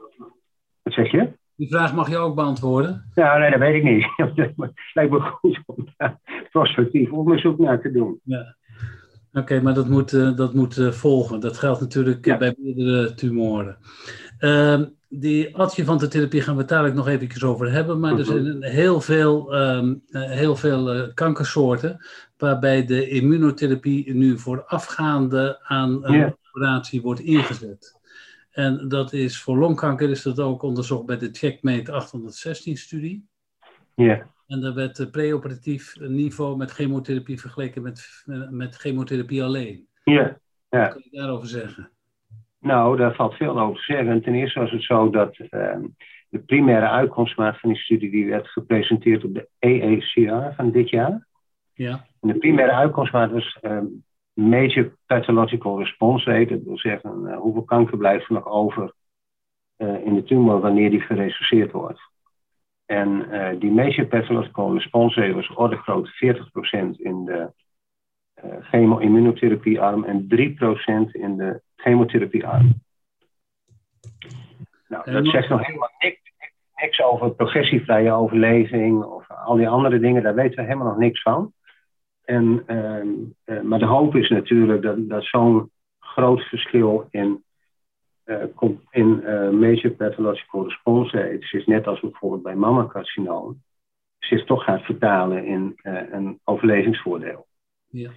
Wat 0.83 0.93
zeg 0.93 1.11
je? 1.11 1.29
Die 1.57 1.69
vraag 1.69 1.95
mag 1.95 2.11
je 2.11 2.17
ook 2.17 2.35
beantwoorden. 2.35 3.11
Nou, 3.15 3.41
nee, 3.41 3.51
dat 3.51 3.59
weet 3.59 3.75
ik 3.75 3.83
niet. 3.83 4.07
Het 4.17 4.53
lijkt 4.95 5.11
me 5.13 5.21
goed 5.21 5.61
om 5.67 5.87
daar 5.97 6.21
prospectief 6.51 7.11
onderzoek 7.13 7.59
naar 7.59 7.81
te 7.81 7.93
doen. 7.93 8.21
Ja. 8.25 8.57
Oké, 9.33 9.61
maar 9.61 9.75
dat 9.75 9.89
moet, 9.89 10.13
eh, 10.13 10.37
dat 10.37 10.55
moet 10.55 10.77
eh, 10.77 10.91
volgen. 10.91 11.41
Dat 11.41 11.59
geldt 11.59 11.81
natuurlijk 11.81 12.27
eh, 12.27 12.33
Ja. 12.33 12.39
bij 12.39 12.55
meerdere 12.59 13.15
tumoren. 13.15 13.77
Ehm, 14.39 14.85
die 15.21 15.57
adjuvante 15.57 16.09
therapie 16.09 16.41
gaan 16.41 16.55
we 16.55 16.61
het 16.61 16.69
dadelijk 16.69 16.95
nog 16.95 17.09
even 17.09 17.49
over 17.49 17.73
hebben. 17.73 18.01
Maar 18.01 18.13
er 18.13 18.19
Mhm. 18.19 18.45
zijn 18.45 18.63
heel 18.63 19.01
veel, 19.01 19.55
ehm, 19.55 19.95
eh, 20.11 20.23
heel 20.23 20.57
veel 20.57 20.93
eh, 20.93 21.15
kankersoorten 21.15 22.05
waarbij 22.37 22.85
de 22.85 23.09
immunotherapie 23.09 24.15
nu 24.15 24.39
voorafgaande 24.39 25.61
aan 25.63 26.05
een 26.07 26.35
operatie 26.49 27.03
wordt 27.03 27.21
ingezet. 27.21 28.01
En 28.51 28.89
dat 28.89 29.13
is 29.13 29.41
voor 29.43 29.59
longkanker 29.59 30.11
is 30.11 30.23
dat 30.23 30.41
ook 30.41 30.63
onderzocht 30.63 31.07
bij 31.07 31.19
de 31.19 31.29
Checkmate 31.33 31.93
816-studie. 31.93 33.27
Ja. 33.95 34.33
En 34.47 34.61
daar 34.61 34.75
werd 34.75 34.97
het 34.99 35.11
preoperatief 35.11 35.97
niveau 36.01 36.57
met 36.57 36.71
chemotherapie 36.71 37.41
vergeleken 37.41 37.83
met, 37.83 38.25
met 38.51 38.77
chemotherapie 38.77 39.43
alleen. 39.43 39.87
Ja. 40.05 40.39
Wat 40.69 40.89
kan 40.89 41.03
je 41.11 41.19
daarover 41.19 41.49
zeggen? 41.49 41.91
Nou, 42.65 42.97
daar 42.97 43.15
valt 43.15 43.35
veel 43.35 43.61
over 43.61 43.77
te 43.77 43.93
zeggen. 43.93 44.23
Ten 44.23 44.35
eerste 44.35 44.61
was 44.61 44.71
het 44.71 44.83
zo 44.83 45.11
dat 45.11 45.37
ehm, 45.37 45.83
de 46.29 46.39
primaire 46.39 46.89
uitkomstmaat 46.89 47.61
van 47.61 47.71
die 47.71 47.79
studie 47.79 48.11
die 48.11 48.27
werd 48.27 48.49
gepresenteerd 48.49 49.25
op 49.25 49.35
de 49.35 49.49
AACR 49.59 50.55
van 50.57 50.71
dit 50.71 50.91
jaar. 50.91 51.27
Ja, 51.75 52.07
En 52.21 52.29
de 52.29 52.39
primaire 52.39 52.73
uitkomstmaat 52.73 53.31
was 53.31 53.59
ehm, 53.61 53.87
Major 54.33 54.97
Pathological 55.07 55.79
Response 55.79 56.31
Rate. 56.31 56.55
Dat 56.55 56.65
wil 56.65 56.79
zeggen 56.79 57.27
eh, 57.27 57.37
hoeveel 57.37 57.65
kanker 57.65 57.99
blijft 57.99 58.27
er 58.27 58.33
nog 58.33 58.47
over 58.47 58.93
eh, 59.77 60.05
in 60.05 60.15
de 60.15 60.25
tumor 60.25 60.61
wanneer 60.61 60.91
die 60.91 61.01
geresurseerd 61.01 61.73
wordt. 61.73 62.01
En 62.87 63.31
eh, 63.31 63.61
die 63.61 63.71
Major 63.71 64.07
Pathological 64.07 64.75
Response 64.75 65.21
Rate 65.21 65.35
was 65.35 65.55
orde 65.55 65.77
groot 65.77 66.09
40% 66.09 66.11
in 66.97 67.25
de 67.25 67.53
eh 68.35 68.57
chemo-immunotherapiearm 68.61 70.05
en 70.05 70.23
3% 70.23 71.11
in 71.11 71.37
de 71.37 71.63
chemotherapiearm. 71.85 72.75
Nou, 74.89 75.11
dat 75.11 75.27
zegt 75.27 75.49
nog 75.49 75.67
helemaal 75.67 75.91
niks, 75.99 76.21
niks 76.75 77.03
over 77.03 77.35
progressievrije 77.35 78.13
overleving 78.13 79.03
of 79.03 79.31
al 79.31 79.57
die 79.57 79.69
andere 79.69 79.99
dingen, 79.99 80.23
daar 80.23 80.35
weten 80.35 80.57
we 80.57 80.63
helemaal 80.63 80.87
nog 80.87 80.99
niks 80.99 81.23
van. 81.23 81.53
En, 82.25 82.63
ehm, 82.67 83.09
eh, 83.45 83.61
maar 83.61 83.79
de 83.79 83.87
hoop 83.87 84.17
is 84.17 84.29
natuurlijk 84.29 84.83
dat, 84.83 85.09
dat 85.09 85.25
zo'n 85.25 85.71
groot 85.99 86.41
verschil 86.41 87.07
in, 87.11 87.45
eh, 88.25 88.45
in 88.91 89.25
eh, 89.25 89.51
major 89.51 89.91
pathological 89.91 90.65
response 90.65 91.17
rates 91.17 91.53
is 91.53 91.67
net 91.67 91.87
als 91.87 92.01
bijvoorbeeld 92.01 92.43
bij 92.43 92.55
mammacarcinoom, 92.55 93.63
zich 94.19 94.45
toch 94.45 94.65
gaat 94.65 94.83
vertalen 94.83 95.45
in 95.45 95.73
een 95.83 96.41
overlevingsvoordeel. 96.45 97.47
ja, 97.91 98.11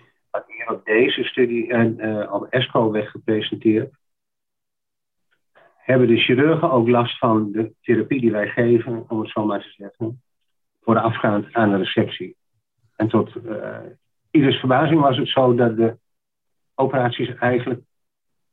hier 0.48 0.70
op 0.70 0.86
deze 0.86 1.24
studie 1.24 1.68
uh, 1.68 2.34
op 2.34 2.46
ESCO 2.50 2.92
werd 2.92 3.08
gepresenteerd, 3.08 3.96
hebben 5.78 6.08
de 6.08 6.18
chirurgen 6.18 6.72
ook 6.72 6.88
last 6.88 7.18
van 7.18 7.52
de 7.52 7.74
therapie 7.82 8.22
die 8.22 8.32
wij 8.32 8.48
geven, 8.48 9.10
om 9.10 9.20
het 9.20 9.30
zo 9.30 9.46
maar 9.46 9.62
te 9.62 9.74
zeggen, 9.78 10.22
voorafgaand 10.82 11.54
aan 11.54 11.70
de 11.70 11.78
receptie. 11.78 12.36
En 12.96 13.08
tot 13.08 13.36
uh, 13.46 13.78
ieders 14.32 14.60
verbazing 14.60 15.02
was 15.02 15.18
het 15.18 15.28
zo 15.28 15.56
dat 15.56 15.78
de 15.78 15.98
operaties 16.76 17.36
eigenlijk 17.36 17.82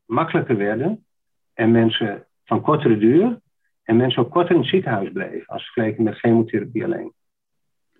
makkelijker 0.05 0.57
werden 0.57 1.07
en 1.55 1.71
mensen 1.71 2.27
van 2.45 2.61
kortere 2.61 2.99
duur 2.99 3.41
en 3.83 3.97
mensen 3.97 4.23
ook 4.23 4.31
korter 4.31 4.55
in 4.55 4.61
het 4.61 4.71
ziekenhuis 4.71 5.13
bleven 5.13 5.47
als 5.47 5.65
vergeleken 5.65 6.05
met 6.05 6.19
chemotherapie 6.19 6.85
alleen. 6.85 7.13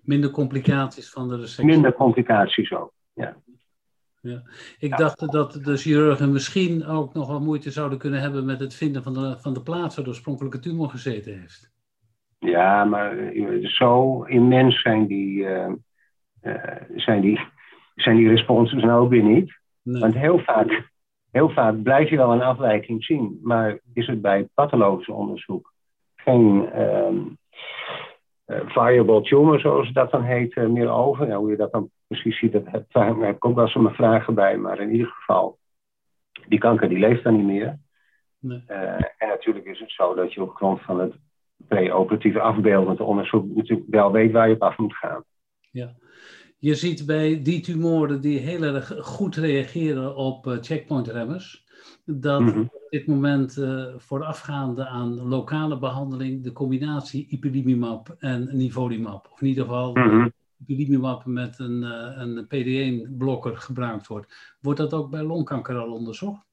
Minder 0.01 0.31
complicaties 0.31 1.09
van 1.09 1.27
de 1.27 1.35
receptie? 1.35 1.65
Minder 1.65 1.93
complicaties 1.93 2.71
ook, 2.73 2.93
ja. 3.13 3.37
Ja. 4.25 4.41
Ik 4.79 4.97
dacht 4.97 5.31
dat 5.31 5.59
de 5.63 5.77
chirurgen 5.77 6.31
misschien 6.31 6.85
ook 6.85 7.13
nog 7.13 7.27
wel 7.27 7.41
moeite 7.41 7.71
zouden 7.71 7.97
kunnen 7.97 8.21
hebben 8.21 8.45
met 8.45 8.59
het 8.59 8.75
vinden 8.75 9.03
van 9.03 9.13
de, 9.13 9.35
van 9.39 9.53
de 9.53 9.61
plaats 9.61 9.95
waar 9.95 10.03
de 10.03 10.09
oorspronkelijke 10.09 10.59
tumor 10.59 10.89
gezeten 10.89 11.39
heeft. 11.39 11.73
Ja, 12.39 12.83
maar 12.83 13.17
eh, 13.17 13.65
zo 13.65 14.23
immens 14.23 14.81
zijn 14.81 15.07
die, 15.07 15.37
uh, 15.37 15.71
uh, 16.43 16.55
zijn 16.95 17.21
die, 17.21 17.39
zijn 17.95 18.15
die 18.17 18.29
responses 18.29 18.83
nou 18.83 19.03
ook 19.03 19.09
weer 19.09 19.23
niet. 19.23 19.59
Want 19.81 20.13
heel 20.13 20.39
vaak, 20.39 20.91
heel 21.31 21.49
vaak 21.49 21.83
blijf 21.83 22.09
je 22.09 22.17
wel 22.17 22.31
een 22.31 22.41
afwijking 22.41 23.03
zien, 23.03 23.39
maar 23.41 23.79
is 23.93 24.07
het 24.07 24.21
bij 24.21 24.47
pathologisch 24.53 25.09
onderzoek 25.09 25.73
geen 26.15 26.81
um, 26.81 27.37
variable 28.45 29.21
tumor, 29.21 29.59
zoals 29.59 29.91
dat 29.91 30.11
dan 30.11 30.23
heet, 30.23 30.55
meer 30.55 30.89
over. 30.89 31.27
Ja, 31.27 31.37
hoe 31.37 31.49
je 31.49 31.57
dat 31.57 31.71
dan 31.71 31.89
precies 32.07 32.39
ziet, 32.39 32.51
dat, 32.51 32.63
daar 32.89 33.15
heb 33.17 33.35
ik 33.35 33.45
ook 33.45 33.55
wel 33.55 33.81
mijn 33.81 33.95
vragen 33.95 34.33
bij, 34.33 34.57
maar 34.57 34.79
in 34.79 34.91
ieder 34.91 35.07
geval, 35.07 35.57
die 36.47 36.59
kanker 36.59 36.89
die 36.89 36.99
leeft 36.99 37.23
dan 37.23 37.35
niet 37.35 37.45
meer. 37.45 37.79
Nee. 38.39 38.63
en 39.17 39.27
natuurlijk 39.27 39.65
is 39.65 39.79
het 39.79 39.91
zo 39.91 40.13
dat 40.13 40.33
je 40.33 40.41
op 40.41 40.55
grond 40.55 40.81
van 40.81 40.99
het 40.99 41.13
pre-operatieve 41.67 42.39
afbeeldend 42.39 42.99
onderzoek 42.99 43.55
natuurlijk 43.55 43.89
wel 43.89 44.11
weet 44.11 44.31
waar 44.31 44.47
je 44.47 44.55
op 44.55 44.61
af 44.61 44.77
moet 44.77 44.95
gaan. 44.95 45.23
Ja. 45.71 45.95
Je 46.57 46.75
ziet 46.75 47.05
bij 47.05 47.41
die 47.41 47.61
tumoren 47.61 48.21
die 48.21 48.39
heel 48.39 48.63
erg 48.63 48.93
goed 48.99 49.35
reageren 49.35 50.15
op 50.15 50.57
checkpoint-remmers, 50.61 51.64
dat 52.05 52.41
mm 52.41 52.69
op 52.85 52.91
dit 53.01 53.07
moment 53.07 53.57
uh, 53.57 53.85
voorafgaande 53.97 54.87
aan 54.87 55.27
lokale 55.27 55.77
behandeling 55.79 56.43
de 56.43 56.51
combinatie 56.51 57.27
ipilimumab 57.29 58.15
en 58.19 58.49
nivolumab, 58.51 59.29
of 59.31 59.41
in 59.41 59.47
ieder 59.47 59.63
geval 59.63 59.95
mm 59.95 60.31
ipilimumab 60.67 61.25
met 61.25 61.59
een, 61.59 61.81
uh, 61.81 62.17
een 62.17 62.45
PD1-blokker 62.45 63.57
gebruikt 63.57 64.07
wordt. 64.07 64.55
Wordt 64.61 64.79
dat 64.79 64.93
ook 64.93 65.09
bij 65.09 65.23
longkanker 65.23 65.77
al 65.77 65.91
onderzocht? 65.91 66.45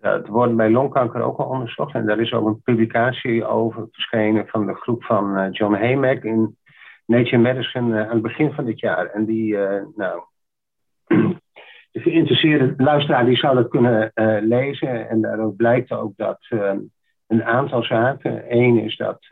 Ja, 0.00 0.12
het 0.12 0.28
wordt 0.28 0.56
bij 0.56 0.70
longkanker 0.70 1.20
ook 1.20 1.38
al 1.38 1.46
onderzocht. 1.46 1.94
En 1.94 2.06
daar 2.06 2.20
is 2.20 2.32
ook 2.32 2.46
een 2.46 2.62
publicatie 2.62 3.44
over 3.44 3.88
verschenen 3.92 4.46
van 4.46 4.66
de 4.66 4.74
groep 4.74 5.04
van 5.04 5.38
uh, 5.38 5.46
John 5.50 5.74
Haymack 5.74 6.22
in 6.22 6.56
Nature 7.06 7.42
Medicine 7.42 8.06
aan 8.06 8.12
het 8.12 8.22
begin 8.22 8.52
van 8.52 8.64
dit 8.64 8.80
jaar. 8.80 9.06
En 9.06 9.24
die, 9.24 9.56
nou, 9.96 10.22
de 11.90 12.00
geïnteresseerde 12.00 12.74
luisteraar 12.76 13.24
die 13.24 13.36
zou 13.36 13.54
dat 13.54 13.68
kunnen 13.68 14.12
lezen. 14.48 15.08
En 15.08 15.20
daaruit 15.20 15.56
blijkt 15.56 15.90
ook 15.90 16.16
dat 16.16 16.46
een 17.26 17.44
aantal 17.44 17.82
zaken. 17.82 18.44
Eén 18.48 18.78
is 18.78 18.96
dat 18.96 19.26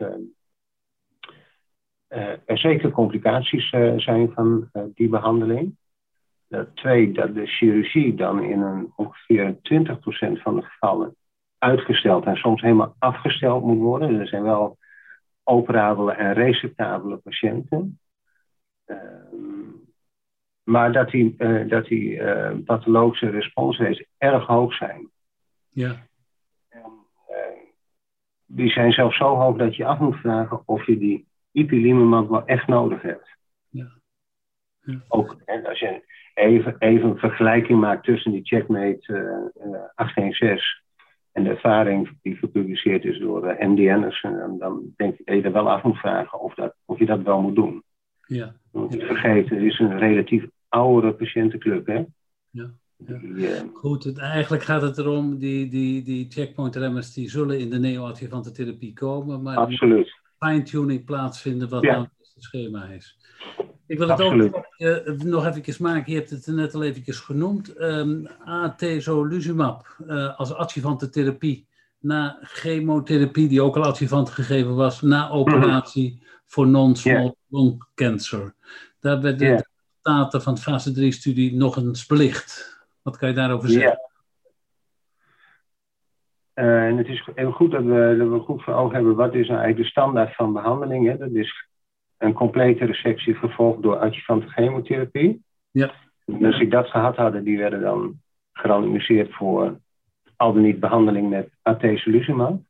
er 2.45 2.57
zeker 2.57 2.91
complicaties 2.91 3.69
zijn 3.97 4.31
van 4.33 4.69
die 4.93 5.09
behandeling. 5.09 5.77
Twee, 6.73 7.11
dat 7.11 7.33
de 7.33 7.45
chirurgie 7.45 8.15
dan 8.15 8.43
in 8.43 8.61
een 8.61 8.91
ongeveer 8.95 9.55
20% 9.55 9.59
van 10.41 10.55
de 10.55 10.61
gevallen 10.61 11.15
uitgesteld 11.57 12.25
en 12.25 12.35
soms 12.35 12.61
helemaal 12.61 12.95
afgesteld 12.99 13.63
moet 13.63 13.77
worden. 13.77 14.19
Er 14.19 14.27
zijn 14.27 14.43
wel 14.43 14.77
operabele 15.43 16.11
en 16.11 16.33
resectabele 16.33 17.17
patiënten. 17.17 17.99
Uh, 18.85 18.97
maar 20.67 20.91
dat 20.91 21.09
die, 21.09 21.35
uh, 21.37 21.69
dat 21.69 21.85
die 21.85 22.15
uh, 22.15 22.51
pathologische 22.65 23.29
responsrates 23.29 24.05
erg 24.17 24.45
hoog 24.45 24.73
zijn. 24.73 25.09
Ja. 25.69 26.07
En, 26.69 26.91
die 28.45 28.69
zijn 28.69 28.91
zelfs 28.91 29.17
zo 29.17 29.35
hoog 29.35 29.57
dat 29.57 29.75
je 29.75 29.85
af 29.85 29.99
moet 29.99 30.15
vragen 30.15 30.61
of 30.65 30.85
je 30.85 30.97
die 30.97 31.27
ipilimumab 31.51 32.29
wel 32.29 32.45
echt 32.45 32.67
nodig 32.67 33.01
hebt. 33.01 33.37
Ja. 33.69 33.91
ja. 34.81 35.01
Ook 35.07 35.35
als 35.63 35.79
je 35.79 36.01
even, 36.33 36.75
even 36.79 37.09
een 37.09 37.17
vergelijking 37.17 37.79
maakt 37.79 38.03
tussen 38.03 38.31
die 38.31 38.45
checkmate 38.45 39.13
uh, 39.13 39.67
uh, 39.71 39.79
816 39.95 40.85
en 41.31 41.43
de 41.43 41.49
ervaring 41.49 42.09
die 42.21 42.35
gepubliceerd 42.35 43.03
is 43.03 43.19
door 43.19 43.45
uh, 43.45 43.61
eh, 43.61 43.69
MD 43.69 43.89
Anderson, 43.89 44.57
dan, 44.59 44.93
denk 44.95 45.17
ik 45.17 45.25
dat 45.25 45.35
je 45.35 45.41
er 45.41 45.51
wel 45.51 45.69
af 45.69 45.83
moet 45.83 45.97
vragen 45.97 46.39
of, 46.39 46.53
dat, 46.53 46.75
of 46.85 46.99
je 46.99 47.05
dat 47.05 47.21
wel 47.21 47.41
moet 47.41 47.55
doen. 47.55 47.83
Ja. 48.25 48.53
Want 48.71 48.95
vergeten, 48.95 49.55
het 49.55 49.65
is 49.65 49.79
een 49.79 49.97
relatief 49.97 50.45
oudere 50.69 51.13
patiëntenclub, 51.13 51.85
hè? 51.85 52.05
Ja. 52.49 52.71
Ja. 53.05 53.17
Die, 53.17 53.29
uh, 53.29 53.61
Goed, 53.73 54.03
het, 54.03 54.17
eigenlijk 54.17 54.63
gaat 54.63 54.81
het 54.81 54.97
erom, 54.97 55.37
die, 55.37 55.67
die, 55.67 56.03
die 56.03 56.25
checkpoint 56.29 56.75
remmers 56.75 57.13
die 57.13 57.29
zullen 57.29 57.59
in 57.59 57.69
de 57.69 57.79
neoadjuvante 57.79 58.51
therapie 58.51 58.93
komen, 58.93 59.41
maar 59.41 59.57
absoluut. 59.57 60.15
fine-tuning 60.39 61.05
plaatsvinden 61.05 61.69
wat 61.69 61.83
ja. 61.83 61.91
nou 61.91 62.07
het 62.33 62.43
schema 62.43 62.85
is. 62.85 63.17
Ik 63.87 63.97
wil 63.97 64.09
het 64.09 64.19
Absoluut. 64.19 64.55
ook 64.55 64.65
uh, 64.77 65.07
nog 65.07 65.45
even 65.45 65.83
maken. 65.83 66.11
Je 66.11 66.17
hebt 66.17 66.29
het 66.29 66.47
net 66.47 66.75
al 66.75 66.83
even 66.83 67.13
genoemd. 67.13 67.81
Um, 67.81 68.27
atezolizumab 68.45 69.97
uh, 70.07 70.39
als 70.39 70.53
adjuvante 70.53 71.09
therapie 71.09 71.67
na 71.99 72.37
chemotherapie, 72.41 73.47
die 73.47 73.61
ook 73.61 73.75
al 73.75 73.83
adjuvant 73.83 74.29
gegeven 74.29 74.75
was, 74.75 75.01
na 75.01 75.29
operatie 75.29 76.11
mm 76.11 76.17
-hmm. 76.17 76.27
voor 76.45 76.67
non-small 76.67 77.21
yeah. 77.21 77.33
lung 77.47 77.83
cancer. 77.95 78.53
Daar 78.99 79.21
werden 79.21 79.47
yeah. 79.47 79.61
Resultaten 80.07 80.41
van 80.41 80.53
de 80.53 80.61
fase 80.61 80.91
3-studie 80.91 81.55
nog 81.55 81.77
eens 81.77 82.05
belicht. 82.05 82.79
Wat 83.01 83.17
kan 83.17 83.29
je 83.29 83.35
daarover 83.35 83.69
zeggen? 83.69 83.89
Yeah. 83.91 84.05
Uh, 86.67 86.87
en 86.87 86.97
het 86.97 87.07
is 87.07 87.27
heel 87.35 87.51
goed 87.51 87.71
dat 87.71 87.83
we, 87.83 88.15
dat 88.17 88.29
we 88.29 88.39
goed 88.39 88.63
voor 88.63 88.73
ogen 88.73 88.95
hebben 88.95 89.15
wat 89.15 89.33
is 89.33 89.47
nou 89.47 89.59
eigenlijk 89.59 89.77
de 89.77 89.91
standaard 89.91 90.35
van 90.35 90.53
behandeling. 90.53 91.07
Hè? 91.07 91.17
Dat 91.17 91.31
is 91.31 91.67
een 92.17 92.33
complete 92.33 92.85
resectie 92.85 93.35
gevolgd 93.35 93.81
door 93.81 93.97
adjuvante 93.97 94.47
chemotherapie. 94.47 95.43
Ja. 95.71 95.91
Dus 96.25 96.57
die 96.57 96.69
dat 96.69 96.87
gehad 96.87 97.15
hadden, 97.15 97.43
die 97.43 97.57
werden 97.57 97.81
dan 97.81 98.21
gerandomiseerd 98.53 99.33
voor 99.33 99.79
al 100.35 100.53
dan 100.53 100.61
niet 100.61 100.79
behandeling 100.79 101.29
met 101.29 101.49
atezolizumab. 101.61 102.61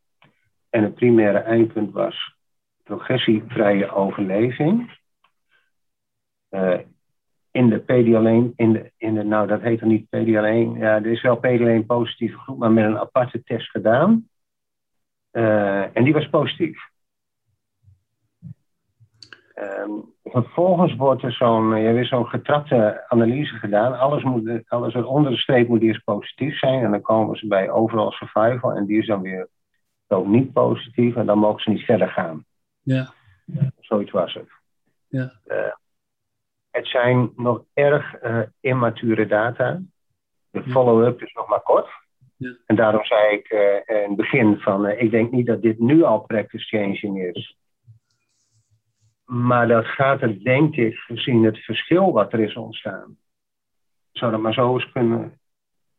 En 0.70 0.84
het 0.84 0.96
primaire 0.96 1.38
eindpunt 1.38 1.94
was 1.94 2.36
progressievrije 2.84 3.92
overleving. 3.92 4.92
Uh, 6.50 6.78
in 7.52 7.70
de 7.70 7.78
PD-alleen, 7.78 8.54
in 8.56 8.74
de, 8.74 8.92
in 8.98 9.14
de, 9.14 9.24
nou 9.24 9.48
dat 9.48 9.62
heet 9.62 9.80
dan 9.80 9.90
niet 9.90 10.10
PD-alleen, 10.10 10.74
ja, 10.74 10.96
er 10.96 11.06
is 11.06 11.22
wel 11.22 11.38
PD-alleen 11.38 11.86
positieve 11.86 12.38
groep, 12.38 12.58
maar 12.58 12.72
met 12.72 12.86
een 12.86 13.00
aparte 13.00 13.44
test 13.44 13.70
gedaan. 13.70 14.28
Uh, 15.32 15.96
en 15.98 16.04
die 16.04 16.14
was 16.14 16.30
positief. 16.30 16.80
Um, 19.56 20.14
vervolgens 20.24 20.96
wordt 20.96 21.24
er 21.24 21.32
zo'n 21.32 21.78
uh, 21.78 22.04
zo'n 22.04 22.28
getrapte 22.28 23.06
analyse 23.08 23.54
gedaan. 23.54 24.00
Alles, 24.00 24.24
moet, 24.24 24.64
alles 24.68 24.96
onder 24.96 25.32
de 25.32 25.38
streep 25.38 25.68
moet 25.68 25.82
eerst 25.82 26.04
positief 26.04 26.58
zijn. 26.58 26.84
En 26.84 26.92
dan 26.92 27.02
komen 27.02 27.38
ze 27.38 27.48
bij 27.48 27.70
overall 27.70 28.12
survival. 28.12 28.72
En 28.72 28.86
die 28.86 29.00
is 29.00 29.08
dan 29.08 29.22
weer 29.22 29.48
ook 30.08 30.28
niet 30.28 30.54
positief. 30.54 31.16
En 31.16 31.26
dan 31.26 31.38
mogen 31.38 31.62
ze 31.62 31.70
niet 31.70 31.84
verder 31.84 32.10
gaan. 32.10 32.46
Ja. 32.82 33.14
Zoiets 33.80 34.12
was 34.12 34.34
het. 34.34 34.50
Ja. 35.08 35.32
Uh, 35.48 35.58
het 36.78 36.88
zijn 36.88 37.32
nog 37.36 37.64
erg 37.74 38.24
uh, 38.24 38.42
immature 38.60 39.26
data. 39.26 39.82
De 40.50 40.64
follow-up 40.64 41.22
is 41.22 41.34
nog 41.34 41.48
maar 41.48 41.62
kort. 41.62 41.90
Ja. 42.36 42.56
En 42.66 42.76
daarom 42.76 43.06
zei 43.06 43.36
ik 43.36 43.50
in 43.86 44.08
het 44.08 44.16
begin 44.16 44.58
van... 44.58 44.88
ik 44.88 45.12
denk 45.12 45.32
niet 45.32 45.46
dat 45.46 45.62
dit 45.62 45.80
nu 45.80 46.04
al 46.04 46.20
practice 46.20 46.78
changing 46.78 47.24
is. 47.36 47.58
Maar 49.26 49.68
dat 49.68 49.86
gaat 49.86 50.22
er, 50.22 50.44
denk 50.44 50.76
ik, 50.76 50.96
gezien 50.96 51.44
het 51.44 51.58
verschil 51.58 52.12
wat 52.12 52.34
er 52.34 52.40
is 52.40 52.56
ontstaan, 52.56 53.18
zou 54.12 54.32
dat 54.32 54.42
maar 54.42 54.54
zo 54.54 54.74
eens 54.74 54.92
kunnen, 54.92 55.40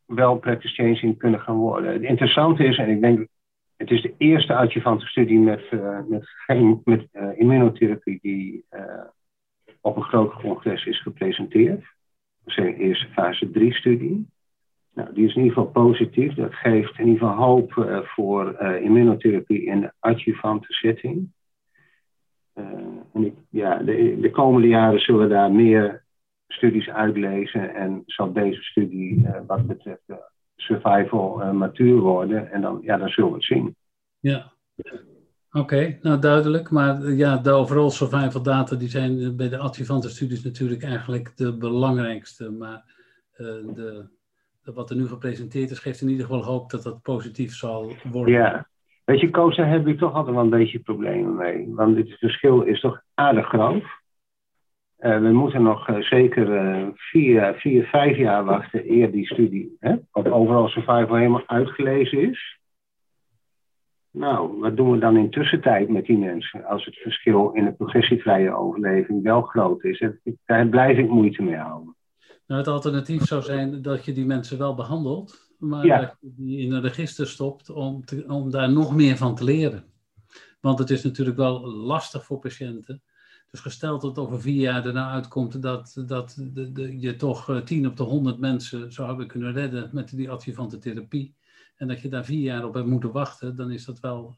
wel 0.05 0.39
practice 0.39 0.75
changing 0.75 1.19
kunnen 1.19 1.41
gaan 1.41 1.57
worden. 1.57 1.93
Het 1.93 2.03
interessante 2.03 2.65
is, 2.65 2.79
en 2.79 2.89
ik 2.89 3.01
denk, 3.01 3.29
het 3.77 3.91
is 3.91 4.03
de 4.03 4.15
eerste 4.19 4.55
adjuvante 4.55 5.07
studie 5.07 5.39
met, 5.39 5.63
uh, 5.71 6.01
met, 6.09 6.29
geen, 6.29 6.81
met 6.85 7.09
uh, 7.13 7.39
immunotherapie 7.39 8.19
die 8.23 8.65
uh, 8.71 9.05
op 9.89 9.97
een 9.97 10.03
groot 10.03 10.33
congres 10.33 10.85
is 10.85 11.03
gepresenteerd. 11.03 11.85
Dat 12.45 12.59
is 12.59 12.79
eerste 12.79 13.09
fase 13.09 13.51
3 13.51 13.75
studie. 13.75 14.27
Nou, 14.95 15.15
die 15.15 15.27
is 15.27 15.35
in 15.35 15.43
ieder 15.43 15.57
geval 15.57 15.85
positief. 15.85 16.35
Dat 16.35 16.55
geeft 16.55 16.99
in 16.99 17.07
ieder 17.07 17.29
geval 17.29 17.45
hoop 17.45 17.73
voor 18.03 18.63
immunotherapie 18.63 19.65
in 19.65 19.81
de 19.81 19.93
adjuvante 19.99 20.73
setting. 20.73 21.33
Uh, 22.55 22.65
en 23.13 23.25
ik, 23.25 23.35
ja, 23.51 23.77
de, 23.77 24.19
de, 24.21 24.31
komende 24.31 24.69
jaren 24.69 25.01
zullen 25.01 25.29
daar 25.29 25.53
meer 25.53 26.05
studies 26.49 26.89
uitlezen 26.89 27.75
en 27.75 28.03
zal 28.07 28.33
deze 28.33 28.63
studie 28.63 29.27
wat 29.47 29.67
betreft 29.67 30.03
survival 30.57 31.55
matuur 31.55 32.01
worden. 32.01 32.51
En 32.51 32.61
dan, 32.61 32.81
ja, 32.83 32.97
dan 32.97 33.09
zullen 33.09 33.31
we 33.31 33.37
het 33.37 33.45
zien. 33.45 33.77
Ja, 34.21 34.53
Oké, 35.53 35.99
nou 36.03 36.19
duidelijk. 36.19 36.71
Maar 36.71 37.11
ja, 37.11 37.37
de 37.37 37.51
overall 37.51 37.91
survival 37.91 38.43
data 38.43 38.77
die 38.77 38.89
zijn 38.89 39.37
bij 39.37 39.49
de 39.49 39.59
adjuvante 39.59 40.09
studies 40.09 40.45
natuurlijk 40.45 40.83
eigenlijk 40.83 41.37
de 41.37 41.57
belangrijkste. 41.57 42.51
Maar 42.51 42.85
de, 43.75 44.09
wat 44.75 44.91
er 44.91 44.97
nu 44.97 45.07
gepresenteerd 45.07 45.71
is, 45.71 45.79
geeft 45.79 46.01
in 46.01 46.09
ieder 46.09 46.27
geval 46.27 46.45
hoop 46.45 46.71
dat 46.71 46.83
dat 46.83 47.03
positief 47.03 47.55
zal 47.55 47.93
worden. 48.13 48.35
Ja, 48.35 48.69
weet 49.05 49.21
je, 49.21 49.31
Koos, 49.31 49.57
daar 49.57 49.71
heb 49.71 49.87
ik 49.87 49.99
toch 49.99 50.15
altijd 50.15 50.35
wel 50.35 50.45
een 50.45 50.51
beetje 50.51 50.79
problemen 50.79 51.37
mee. 51.37 51.75
Want 51.75 51.97
het 51.97 52.19
verschil 52.19 52.63
is 52.63 52.81
toch 52.81 53.03
aardig 53.15 53.47
groot. 53.47 53.83
Uh, 54.99 55.21
we 55.21 55.33
moeten 55.33 55.63
nog 55.63 55.89
zeker 56.01 56.47
vier, 56.95 57.55
vier, 57.55 57.85
vijf 57.85 58.17
jaar 58.17 58.45
wachten 58.45 58.91
eer 58.93 59.11
die 59.11 59.27
studie, 59.27 59.77
hè, 59.81 59.97
wat 60.11 60.29
overal 60.29 60.69
survival 60.69 61.15
helemaal 61.15 61.47
uitgelezen 61.47 62.31
is. 62.31 62.58
Nou, 64.19 64.59
wat 64.61 64.77
doen 64.77 64.91
we 64.91 64.99
dan 64.99 65.17
in 65.17 65.31
tussentijd 65.31 65.89
met 65.89 66.07
die 66.07 66.19
mensen 66.19 66.65
als 66.65 66.85
het 66.85 66.97
verschil 66.97 67.51
in 67.51 67.65
de 67.65 67.73
progressievrije 67.73 68.55
overleving 68.55 69.23
wel 69.23 69.43
groot 69.43 69.85
is? 69.85 70.05
Daar 70.47 70.69
blijf 70.69 70.99
ik 70.99 71.09
moeite 71.09 71.43
mee 71.43 71.57
houden. 71.57 71.97
Nou, 72.47 72.61
het 72.61 72.69
alternatief 72.69 73.25
zou 73.25 73.43
zijn 73.43 73.83
dat 73.83 74.05
je 74.05 74.13
die 74.13 74.27
mensen 74.27 74.59
wel 74.59 74.75
behandelt, 74.75 75.55
maar 75.59 75.87
dat 75.87 76.17
je 76.21 76.33
die 76.37 76.59
in 76.59 76.73
een 76.73 76.83
register 76.83 77.27
stopt 77.27 77.71
om, 77.71 78.05
te, 78.05 78.25
om 78.29 78.51
daar 78.51 78.73
nog 78.73 78.95
meer 78.95 79.17
van 79.17 79.35
te 79.35 79.45
leren. 79.45 79.85
Want 80.61 80.79
het 80.79 80.91
is 80.91 81.05
natuurlijk 81.05 81.37
wel 81.37 81.67
lastig 81.67 82.25
voor 82.25 82.39
patiënten. 82.39 83.03
Dus 83.51 83.61
gesteld 83.61 84.01
dat 84.01 84.19
over 84.19 84.41
vier 84.41 84.61
jaar 84.61 84.87
erna 84.87 85.11
uitkomt 85.11 85.63
dat, 85.63 86.03
dat 86.07 86.37
de, 86.55 86.73
de, 86.73 87.01
je 87.01 87.17
toch 87.17 87.61
10 87.65 87.87
op 87.87 87.97
de 87.97 88.03
100 88.03 88.39
mensen 88.39 88.93
zou 88.93 89.09
hebben 89.09 89.27
kunnen 89.27 89.53
redden 89.53 89.91
met 89.93 90.17
die 90.17 90.31
adjuvante 90.31 90.79
therapie. 90.79 91.35
En 91.79 91.89
dat 91.89 92.01
je 92.01 92.09
daar 92.09 92.25
vier 92.25 92.43
jaar 92.43 92.65
op 92.65 92.75
hebt 92.75 92.87
moeten 92.87 93.13
wachten, 93.13 93.57
dan 93.57 93.71
is 93.71 93.85
dat 93.85 94.01
wel 94.01 94.35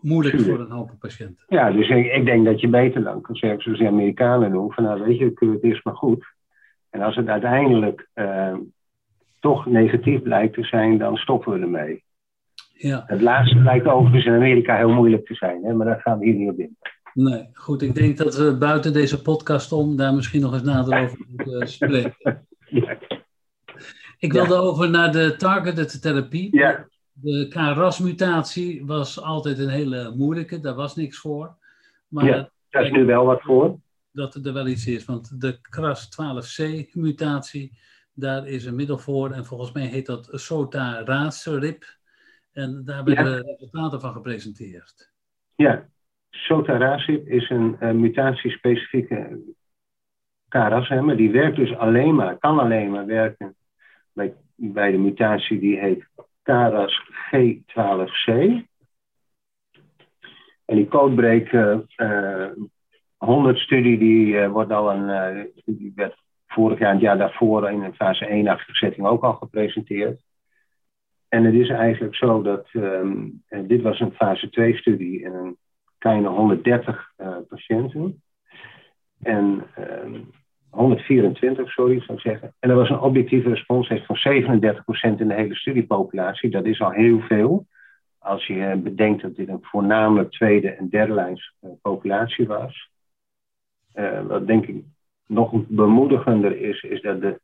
moeilijk 0.00 0.40
voor 0.40 0.60
een 0.60 0.70
hoop 0.70 0.90
patiënten. 0.98 1.44
Ja, 1.48 1.72
dus 1.72 1.88
ik, 1.88 2.12
ik, 2.12 2.24
denk 2.24 2.44
dat 2.44 2.60
je 2.60 2.68
beter 2.68 3.02
dan 3.02 3.20
kan 3.20 3.36
zeggen, 3.36 3.62
zoals 3.62 3.78
de 3.78 3.86
Amerikanen 3.86 4.50
doen, 4.50 4.72
van 4.72 4.84
nou 4.84 5.02
weet 5.02 5.18
je, 5.18 5.32
het 5.34 5.62
eerst 5.62 5.84
maar 5.84 5.96
goed. 5.96 6.34
En 6.90 7.00
als 7.02 7.16
het 7.16 7.28
uiteindelijk 7.28 8.08
uh, 8.14 8.56
toch 9.40 9.66
negatief 9.66 10.22
blijkt 10.22 10.54
te 10.54 10.64
zijn, 10.64 10.98
dan 10.98 11.16
stoppen 11.16 11.52
we 11.52 11.60
ermee. 11.60 12.04
Ja. 12.72 13.04
Het 13.06 13.20
laatste 13.20 13.58
blijkt 13.58 13.86
overigens 13.86 14.24
in 14.24 14.32
Amerika 14.32 14.76
heel 14.76 14.92
moeilijk 14.92 15.26
te 15.26 15.34
zijn, 15.34 15.64
hè, 15.64 15.74
maar 15.74 15.86
daar 15.86 16.00
gaan 16.00 16.18
we 16.18 16.24
hier 16.24 16.34
niet 16.34 16.50
op 16.50 16.58
in. 16.58 16.76
Nee, 17.12 17.48
goed. 17.52 17.82
Ik 17.82 17.94
denk 17.94 18.16
dat 18.16 18.36
we 18.36 18.56
buiten 18.56 18.92
deze 18.92 19.22
podcast 19.22 19.72
om 19.72 19.96
daar 19.96 20.14
misschien 20.14 20.40
nog 20.40 20.52
eens 20.52 20.62
nader 20.62 21.02
over 21.02 21.26
moeten 21.28 21.68
spreken. 21.78 22.46
Ja. 22.66 22.98
Ik 24.18 24.32
wilde 24.32 24.54
over 24.54 24.90
naar 24.90 25.12
de 25.12 25.36
targeted 25.36 26.02
therapie. 26.02 26.56
Ja. 26.56 26.88
De 27.12 27.48
KRAS-mutatie 27.48 28.86
was 28.86 29.22
altijd 29.22 29.58
een 29.58 29.68
hele 29.68 30.14
moeilijke, 30.16 30.60
daar 30.60 30.74
was 30.74 30.96
niks 30.96 31.18
voor. 31.18 31.56
Maar 32.08 32.24
ja, 32.24 32.50
daar 32.70 32.84
is 32.84 32.90
nu 32.90 33.04
wel 33.04 33.24
wat 33.24 33.42
voor 33.42 33.78
dat 34.16 34.34
er 34.34 34.52
wel 34.52 34.66
iets 34.66 34.86
is. 34.86 35.04
Want 35.04 35.40
de 35.40 35.58
KRAS12C-mutatie, 35.58 37.78
daar 38.12 38.46
is 38.46 38.64
een 38.64 38.76
middel 38.76 38.98
voor. 38.98 39.30
En 39.30 39.44
volgens 39.44 39.72
mij 39.72 39.86
heet 39.86 40.06
dat 40.06 40.28
SOTA-RAS-RIP. 40.30 41.84
En 42.52 42.82
daar 42.84 43.04
werden 43.04 43.32
ja. 43.32 43.40
resultaten 43.40 44.00
van 44.00 44.12
gepresenteerd. 44.12 45.12
Ja, 45.54 45.88
SOTA-RAS-RIP 46.30 47.28
is 47.28 47.50
een 47.50 47.76
uh, 47.80 47.90
mutatiespecifieke 47.90 49.40
KRAS, 50.48 50.88
maar 50.88 51.16
die 51.16 51.30
werkt 51.30 51.56
dus 51.56 51.76
alleen 51.76 52.14
maar, 52.14 52.38
kan 52.38 52.58
alleen 52.58 52.90
maar 52.90 53.06
werken 53.06 53.56
bij, 54.54 54.90
de 54.90 54.98
mutatie 54.98 55.58
die 55.58 55.78
heet 55.78 56.06
KRAS 56.42 57.10
G12C. 57.34 58.32
En 60.64 60.76
die 60.76 60.88
codebreak 60.88 61.52
uh, 61.52 62.50
100-studie 63.24 63.98
die 63.98 64.26
uh, 64.26 64.50
wordt 64.50 64.72
al 64.72 64.92
een, 64.92 65.36
uh, 65.36 65.44
die 65.64 65.92
werd 65.94 66.16
vorig 66.46 66.78
jaar 66.78 66.92
het 66.92 67.00
jaar 67.00 67.18
daarvoor 67.18 67.70
in 67.70 67.82
een 67.82 67.94
fase 67.94 68.26
1-achtige 68.26 68.74
setting 68.74 69.06
ook 69.06 69.22
al 69.22 69.32
gepresenteerd. 69.32 70.20
En 71.28 71.44
het 71.44 71.54
is 71.54 71.68
eigenlijk 71.68 72.14
zo 72.14 72.42
dat 72.42 72.68
um, 72.72 73.42
dit 73.66 73.82
was 73.82 74.00
een 74.00 74.12
fase 74.12 74.46
2-studie 74.46 75.20
in 75.20 75.32
een 75.32 75.56
kleine 75.98 76.28
130 76.28 77.12
uh, 77.18 77.36
patiënten. 77.48 78.22
En 79.22 79.66
um, 79.78 80.30
124, 80.70 81.70
sorry, 81.70 82.00
zou 82.00 82.18
ik 82.18 82.24
zeggen. 82.24 82.54
En 82.58 82.70
er 82.70 82.76
was 82.76 82.90
een 82.90 83.00
objectieve 83.00 83.48
responsrate 83.48 84.04
van 84.04 84.16
37% 85.14 85.20
in 85.20 85.28
de 85.28 85.34
hele 85.34 85.54
studiepopulatie. 85.54 86.50
Dat 86.50 86.64
is 86.64 86.80
al 86.80 86.90
heel 86.90 87.20
veel. 87.20 87.66
Als 88.18 88.46
je 88.46 88.80
bedenkt 88.82 89.22
dat 89.22 89.36
dit 89.36 89.48
een 89.48 89.62
voornamelijk 89.62 90.30
tweede 90.30 90.70
en 90.70 90.88
derde 90.88 91.12
lijns 91.12 91.54
populatie 91.82 92.46
was. 92.46 92.90
Uh, 93.94 94.26
wat 94.26 94.46
denk 94.46 94.66
ik 94.66 94.84
nog 95.26 95.66
bemoedigender 95.68 96.60
is, 96.60 96.82
is 96.82 97.00
dat 97.00 97.20
de, 97.20 97.40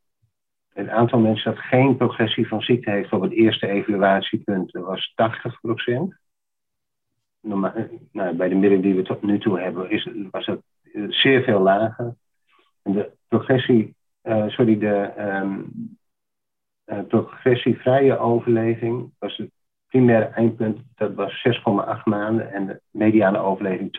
het 0.73 0.89
aantal 0.89 1.19
mensen 1.19 1.55
dat 1.55 1.65
geen 1.65 1.97
progressie 1.97 2.49
van 2.49 2.61
ziekte 2.61 2.91
heeft 2.91 3.13
op 3.13 3.23
het 3.23 3.33
eerste 3.33 3.67
evaluatiepunt 3.67 4.71
was 4.71 5.13
80 5.15 5.61
procent. 5.61 6.21
Nou, 7.41 8.37
bij 8.37 8.49
de 8.49 8.55
middelen 8.55 8.81
die 8.81 8.95
we 8.95 9.03
tot 9.03 9.23
nu 9.23 9.39
toe 9.39 9.61
hebben, 9.61 9.91
is, 9.91 10.09
was 10.31 10.47
het 10.47 10.61
zeer 11.09 11.43
veel 11.43 11.61
lager. 11.61 12.15
En 12.83 12.93
de 12.93 13.13
progressie, 13.29 13.95
uh, 14.23 14.49
sorry, 14.49 14.79
de 14.79 15.13
um, 15.19 15.73
uh, 16.87 17.01
progressievrije 17.09 18.19
overleving 18.19 19.13
was 19.19 19.37
het 19.37 19.51
primaire 19.93 20.25
eindpunt, 20.25 20.81
dat 20.95 21.15
was 21.15 21.47
6,8 21.49 22.03
maanden 22.05 22.53
en 22.53 22.67
de 22.67 22.81
mediane 22.91 23.39
overleving 23.39 23.91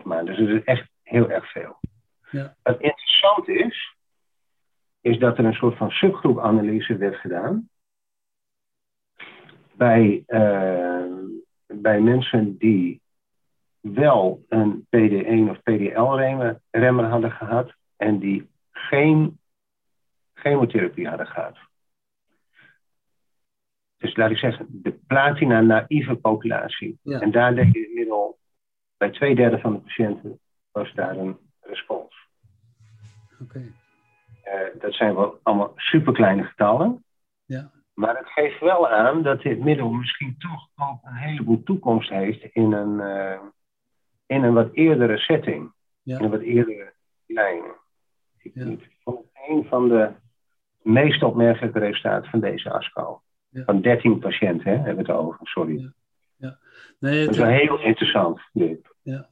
12,5 0.00 0.04
maanden. 0.04 0.36
Dus 0.36 0.46
dat 0.46 0.56
is 0.56 0.64
echt 0.64 0.88
heel 1.02 1.30
erg 1.30 1.50
veel. 1.50 1.80
Ja. 2.30 2.54
Wat 2.62 2.80
interessant 2.80 3.48
is, 3.48 3.96
is 5.00 5.18
dat 5.18 5.38
er 5.38 5.44
een 5.44 5.52
soort 5.52 5.76
van 5.76 5.90
subgroepanalyse 5.90 6.96
werd 6.96 7.16
gedaan. 7.16 7.68
Bij, 9.72 10.24
uh, 10.26 11.04
bij 11.66 12.00
mensen 12.00 12.58
die 12.58 13.00
wel 13.80 14.44
een 14.48 14.86
PD1 14.96 15.50
of 15.50 15.62
PDL-remmer 15.62 17.04
hadden 17.04 17.30
gehad 17.30 17.74
en 17.98 18.18
die 18.18 18.50
geen 18.70 19.38
chemotherapie 20.34 21.08
hadden 21.08 21.26
gehad. 21.26 21.56
Dus 23.96 24.16
laat 24.16 24.30
ik 24.30 24.36
zeggen, 24.36 24.66
de 24.70 24.92
platina-naïeve 25.06 26.14
populatie. 26.14 26.98
En 27.04 27.30
daar 27.30 27.54
denk 27.54 27.74
je 27.74 27.88
inmiddels, 27.88 28.36
bij 28.96 29.10
twee 29.10 29.34
derde 29.34 29.58
van 29.58 29.72
de 29.72 29.78
patiënten 29.78 30.40
was 30.72 30.92
daar 30.94 31.16
een 31.16 31.38
respons. 31.60 32.28
Uh, 33.52 34.80
dat 34.80 34.94
zijn 34.94 35.14
wel 35.14 35.40
allemaal 35.42 35.72
superkleine 35.76 36.44
getallen. 36.44 37.04
Ja. 37.44 37.70
Maar 37.94 38.16
het 38.16 38.28
geeft 38.28 38.60
wel 38.60 38.88
aan 38.88 39.22
dat 39.22 39.42
dit 39.42 39.58
middel 39.58 39.90
misschien 39.90 40.36
toch 40.38 40.68
ook 40.76 40.98
een 41.02 41.14
heleboel 41.14 41.62
toekomst 41.62 42.10
heeft 42.10 42.42
in 42.42 42.72
een, 42.72 43.00
uh, 43.00 43.40
in 44.26 44.42
een 44.42 44.54
wat 44.54 44.72
eerdere 44.72 45.18
setting. 45.18 45.72
In 46.04 46.24
een 46.24 46.30
wat 46.30 46.40
eerdere 46.40 46.92
lijn. 47.26 47.62
Ik 48.42 48.52
vond 49.04 49.18
het 49.18 49.48
een 49.48 49.64
van 49.64 49.88
de 49.88 50.10
meest 50.82 51.22
opmerkelijke 51.22 51.78
resultaten 51.78 52.30
van 52.30 52.40
deze 52.40 52.70
ASCO. 52.70 53.22
Ja. 53.48 53.64
Van 53.64 53.80
13 53.80 54.18
patiënten 54.18 54.70
hè, 54.70 54.76
hebben 54.76 55.06
we 55.06 55.12
het 55.12 55.20
over, 55.20 55.46
sorry. 55.46 55.80
Ja. 55.80 55.92
Ja. 56.36 56.58
Nee, 56.98 57.16
het 57.16 57.24
dat 57.24 57.34
is 57.34 57.40
wel 57.40 57.50
heel 57.50 57.80
interessant. 57.80 58.40
Dit. 58.52 58.94
Ja. 59.02 59.28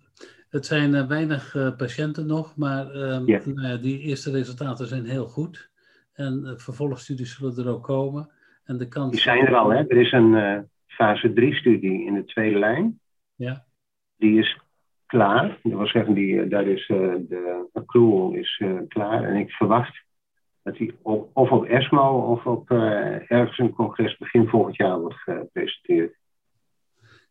Het 0.48 0.66
zijn 0.66 0.94
uh, 0.94 1.06
weinig 1.06 1.54
uh, 1.54 1.76
patiënten 1.76 2.26
nog, 2.26 2.56
maar 2.56 2.94
um, 2.94 3.26
yeah. 3.26 3.46
nou 3.46 3.80
die 3.80 3.98
eerste 3.98 4.30
resultaten 4.30 4.86
zijn 4.86 5.04
heel 5.04 5.26
goed. 5.26 5.70
En 6.12 6.42
uh, 6.44 6.52
vervolgstudies 6.56 7.36
zullen 7.36 7.56
er 7.56 7.72
ook 7.72 7.84
komen. 7.84 8.30
En 8.64 8.76
de 8.76 8.88
kans... 8.88 9.10
Die 9.10 9.20
zijn 9.20 9.46
er 9.46 9.56
al, 9.56 9.70
hè? 9.70 9.86
Er 9.86 9.96
is 9.96 10.12
een 10.12 10.68
fase 10.86 11.28
3-studie 11.30 12.06
in 12.06 12.14
de 12.14 12.24
tweede 12.24 12.58
lijn. 12.58 13.00
Ja. 13.34 13.64
Die 14.16 14.38
is 14.38 14.60
klaar. 15.06 15.58
Dat 15.62 15.72
wil 15.72 15.86
zeggen, 15.86 16.14
die, 16.14 16.48
daar 16.48 16.66
is, 16.66 16.86
de 16.86 17.68
accrual 17.72 18.32
is 18.32 18.62
klaar. 18.88 19.24
En 19.24 19.36
ik 19.36 19.50
verwacht 19.50 20.04
dat 20.62 20.76
die 20.76 20.94
op, 21.02 21.30
of 21.32 21.50
op 21.50 21.64
ESMO 21.64 22.32
of 22.32 22.46
op 22.46 22.70
ergens 22.70 23.58
een 23.58 23.72
congres 23.72 24.16
begin 24.16 24.48
volgend 24.48 24.76
jaar 24.76 25.00
wordt 25.00 25.16
gepresenteerd. 25.16 26.16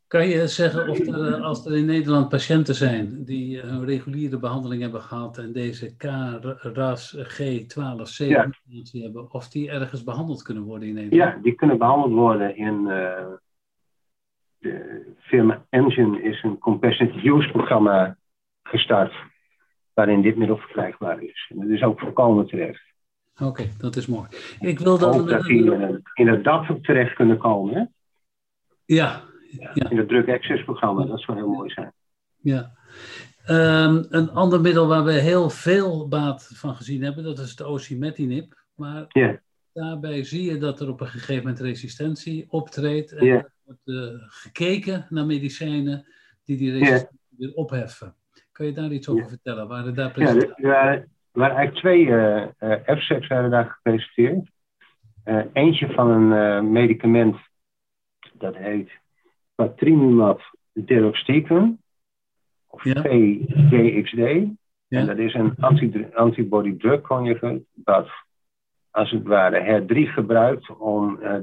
Kan 0.07 0.27
je 0.27 0.47
zeggen 0.47 0.89
of 0.89 0.99
er, 0.99 1.33
eh, 1.33 1.43
als 1.43 1.65
er 1.65 1.77
in 1.77 1.85
Nederland 1.85 2.29
patiënten 2.29 2.75
zijn 2.75 3.23
die 3.23 3.61
eh, 3.61 3.69
een 3.69 3.85
reguliere 3.85 4.39
behandeling 4.39 4.81
hebben 4.81 5.01
gehad 5.01 5.37
en 5.37 5.51
deze 5.51 5.95
KRAS 5.95 7.17
G12C 7.17 8.27
ja. 8.27 8.49
hebben, 8.91 9.33
of 9.33 9.47
die 9.47 9.69
ergens 9.69 10.03
behandeld 10.03 10.41
kunnen 10.41 10.63
worden 10.63 10.87
in 10.87 10.93
Nederland? 10.93 11.33
Ja, 11.33 11.41
die 11.41 11.55
kunnen 11.55 11.77
behandeld 11.77 12.13
worden 12.13 12.57
in 12.57 12.85
uh, 12.87 13.25
de 14.65 15.13
firma 15.19 15.65
Engine 15.69 16.21
is 16.21 16.43
een 16.43 16.57
compassionate 16.57 17.29
use 17.29 17.51
programma 17.51 18.17
gestart 18.63 19.13
waarin 19.93 20.21
dit 20.21 20.35
middel 20.35 20.57
verkrijgbaar 20.57 21.21
is. 21.21 21.45
En 21.49 21.59
dat 21.59 21.69
is 21.69 21.83
ook 21.83 21.99
volkomen 21.99 22.47
terecht. 22.47 22.83
Oké, 23.41 23.67
dat 23.77 23.95
is 23.95 24.05
mooi. 24.05 24.27
Ik 24.59 24.79
wil 24.79 24.97
dan... 24.97 25.13
Ook 25.13 25.29
dat 25.29 25.43
die 25.43 25.63
in 26.13 26.27
het 26.27 26.43
DAP 26.43 26.83
terecht 26.83 27.13
kunnen 27.13 27.37
komen. 27.37 27.75
Hè? 27.75 27.83
Ja, 28.85 29.21
ja. 29.59 29.89
In 29.89 29.97
het 29.97 30.07
drug 30.07 30.27
access 30.27 30.63
programma, 30.63 31.05
dat 31.05 31.21
zou 31.21 31.37
heel 31.37 31.49
mooi 31.49 31.69
zijn. 31.69 31.93
Ja. 32.37 32.71
Um, 33.47 34.05
een 34.09 34.31
ander 34.31 34.61
middel 34.61 34.87
waar 34.87 35.03
we 35.03 35.11
heel 35.11 35.49
veel 35.49 36.07
baat 36.07 36.51
van 36.53 36.75
gezien 36.75 37.03
hebben, 37.03 37.23
dat 37.23 37.39
is 37.39 37.55
de 37.55 37.65
osimertinib. 37.65 38.53
Maar 38.75 39.05
ja. 39.09 39.39
Daarbij 39.75 40.23
zie 40.23 40.43
je 40.51 40.57
dat 40.57 40.79
er 40.79 40.89
op 40.89 41.01
een 41.01 41.07
gegeven 41.07 41.43
moment 41.43 41.59
resistentie 41.59 42.45
optreedt. 42.49 43.11
En 43.11 43.27
er 43.27 43.51
wordt 43.63 43.81
uh, 43.85 44.21
gekeken 44.27 45.05
naar 45.09 45.25
medicijnen 45.25 46.05
die 46.43 46.57
die 46.57 46.71
resistentie 46.71 47.35
weer 47.37 47.53
opheffen. 47.53 48.15
Kan 48.51 48.65
je 48.65 48.71
daar 48.71 48.91
iets 48.91 49.09
over 49.09 49.29
vertellen? 49.29 49.67
Waren 49.67 49.95
daar 49.95 50.11
presentaties? 50.11 50.53
Ja, 50.55 50.91
er 50.91 51.07
waren 51.31 51.55
eigenlijk 51.55 51.85
twee 51.85 52.05
uh, 52.05 52.45
uh, 52.59 52.97
FSEPs 52.97 53.27
werden 53.27 53.51
daar 53.51 53.69
gepresenteerd. 53.69 54.49
eentje 55.53 55.91
van 55.91 56.09
een 56.09 56.71
medicament 56.71 57.35
dat 58.33 58.55
heet 58.55 58.89
patrimumab 59.55 60.55
deruxtecan, 60.73 61.79
of 62.67 62.83
ja. 62.83 63.01
PDXD. 63.01 64.19
En 64.87 65.05
dat 65.05 65.17
is 65.17 65.33
een 65.33 65.55
antibody 66.13 66.77
drug 66.77 67.01
conjugate 67.01 67.63
dat 67.73 68.09
als 68.95 69.11
het 69.11 69.23
ware 69.23 69.81
HER3 69.81 70.13
gebruikt 70.13 70.77
om 70.77 71.19
uh, 71.21 71.35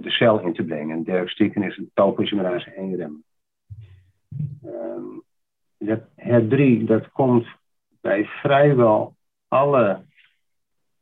de 0.00 0.10
cel 0.10 0.40
in 0.40 0.54
te 0.54 0.64
brengen. 0.64 0.96
En 0.96 1.04
deruxtecan 1.04 1.62
is 1.62 1.76
een 1.76 1.90
topoisomerase 1.94 2.70
1 2.70 2.96
rem. 2.96 3.24
Um, 4.64 5.22
dat 5.78 6.00
HER3 6.00 6.84
dat 6.84 7.10
komt 7.10 7.46
bij 8.00 8.24
vrijwel 8.24 9.14
alle 9.48 10.04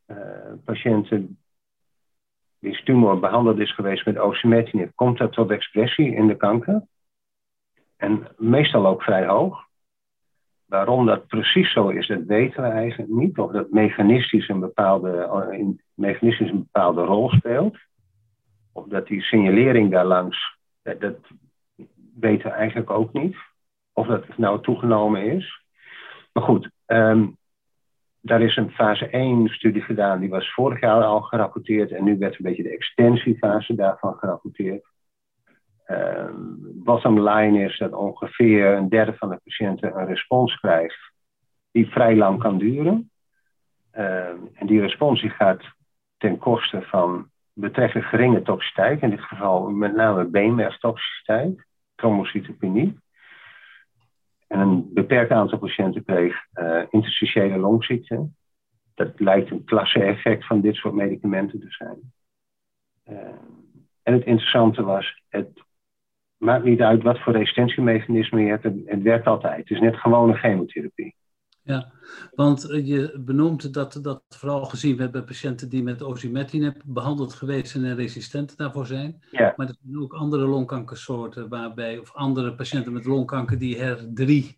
uh, 0.07 0.17
patiënten 0.65 1.37
die 2.59 2.83
tumor 2.83 3.19
behandeld 3.19 3.59
is 3.59 3.73
geweest 3.73 4.05
met 4.05 4.17
osimertinib, 4.17 4.91
komt 4.95 5.17
dat 5.17 5.33
tot 5.33 5.51
expressie 5.51 6.15
in 6.15 6.27
de 6.27 6.35
kanker. 6.35 6.81
En 7.97 8.27
meestal 8.37 8.87
ook 8.87 9.03
vrij 9.03 9.25
hoog. 9.25 9.67
Waarom 10.69 11.05
dat 11.05 11.27
precies 11.27 11.71
zo 11.71 11.87
is, 11.87 12.07
dat 12.07 12.23
weten 12.23 12.63
we 12.63 12.69
eigenlijk 12.69 13.11
niet. 13.11 13.37
Of 13.37 13.51
dat 13.51 13.71
mechanistisch 13.71 14.49
een 14.49 14.59
bepaalde, 14.59 15.47
in, 15.51 15.81
mechanistisch 15.93 16.49
een 16.49 16.67
bepaalde 16.71 17.01
rol 17.01 17.29
speelt. 17.29 17.77
Of 18.73 18.85
dat 18.87 19.07
die 19.07 19.21
signalering 19.21 19.91
daarlangs, 19.91 20.57
dat, 20.81 21.15
weten 22.19 22.49
we 22.49 22.55
eigenlijk 22.55 22.89
ook 22.89 23.13
niet. 23.13 23.35
Of 23.93 24.07
dat 24.07 24.37
nou 24.37 24.61
toegenomen 24.61 25.23
is. 25.23 25.63
Maar 26.33 26.43
goed, 26.43 26.69
um, 26.85 27.37
daar 28.21 28.41
is 28.41 28.55
een 28.55 28.71
fase 28.71 29.09
1 29.09 29.47
studie 29.47 29.81
gedaan, 29.81 30.19
die 30.19 30.29
was 30.29 30.53
vorig 30.53 30.79
jaar 30.79 31.03
al 31.03 31.21
gerapporteerd 31.21 31.91
en 31.91 32.03
nu 32.03 32.17
werd 32.17 32.33
een 32.33 32.45
beetje 32.45 32.63
de 32.63 32.73
extensiefase 32.73 33.75
daarvan 33.75 34.15
gerapporteerd. 34.17 34.85
Bottom 36.83 37.19
line 37.29 37.63
is 37.63 37.77
dat 37.77 37.93
ongeveer 37.93 38.75
een 38.75 38.89
derde 38.89 39.13
van 39.13 39.29
de 39.29 39.39
patiënten 39.43 39.97
een 39.97 40.05
respons 40.05 40.55
krijgt 40.55 41.11
die 41.71 41.87
vrij 41.87 42.15
lang 42.15 42.39
kan 42.39 42.57
duren. 42.57 43.11
Uh, 43.93 44.27
en 44.53 44.67
die 44.67 44.81
respons 44.81 45.21
die 45.21 45.29
gaat 45.29 45.63
ten 46.17 46.37
koste 46.37 46.81
van 46.81 47.29
betrekkelijk 47.53 48.07
geringe 48.07 48.41
toxiciteit, 48.41 49.01
in 49.01 49.09
dit 49.09 49.21
geval 49.21 49.69
met 49.69 49.95
name 49.95 50.25
beenmergtoxiciteit, 50.25 51.65
trombocytopenie. 51.95 52.99
En 54.47 54.59
een 54.59 54.93
beperkt 54.93 55.31
aantal 55.31 55.57
patiënten 55.57 56.05
kreeg 56.05 56.45
uh, 56.53 56.81
interstitiële 56.89 57.57
longziekte. 57.57 58.29
Dat 58.95 59.19
lijkt 59.19 59.51
een 59.51 59.63
klasse-effect 59.63 60.45
van 60.45 60.61
dit 60.61 60.75
soort 60.75 60.93
medicamenten 60.93 61.59
te 61.59 61.71
zijn. 61.71 62.13
Uh, 63.09 63.17
en 64.03 64.13
het 64.13 64.25
interessante 64.25 64.83
was, 64.83 65.23
het 65.29 65.63
maakt 66.39 66.63
niet 66.63 66.81
uit 66.81 67.03
wat 67.03 67.19
voor 67.19 67.33
resistentiemechanisme 67.33 68.41
je 68.41 68.49
hebt, 68.49 68.63
het, 68.63 68.75
het 68.85 69.01
werkt 69.01 69.27
altijd. 69.27 69.57
Het 69.57 69.69
is 69.69 69.79
net 69.79 69.95
gewone 69.95 70.33
chemotherapie. 70.33 71.15
Ja, 71.63 71.91
want 72.35 72.69
eh, 72.69 72.87
je 72.87 73.19
benoemt 73.25 73.73
dat 73.73 73.99
dat 74.01 74.23
vooral 74.29 74.63
gezien 74.65 74.97
werd 74.97 75.11
bij 75.11 75.21
patiënten 75.21 75.69
die 75.69 75.83
met 75.83 76.03
osimertinib 76.03 76.81
behandeld 76.85 77.33
geweest 77.33 77.71
zijn 77.71 77.85
en 77.85 77.95
resistent 77.95 78.57
daarvoor 78.57 78.85
zijn. 78.85 79.21
Ja. 79.31 79.53
Maar 79.55 79.67
er 79.67 79.75
zijn 79.81 80.01
ook 80.01 80.13
andere 80.13 80.45
longkankersoorten 80.45 81.49
waarbij, 81.49 81.97
of 81.97 82.13
andere 82.13 82.55
patiënten 82.55 82.93
met 82.93 83.05
longkanker 83.05 83.59
die 83.59 83.77
HER3. 83.77 84.57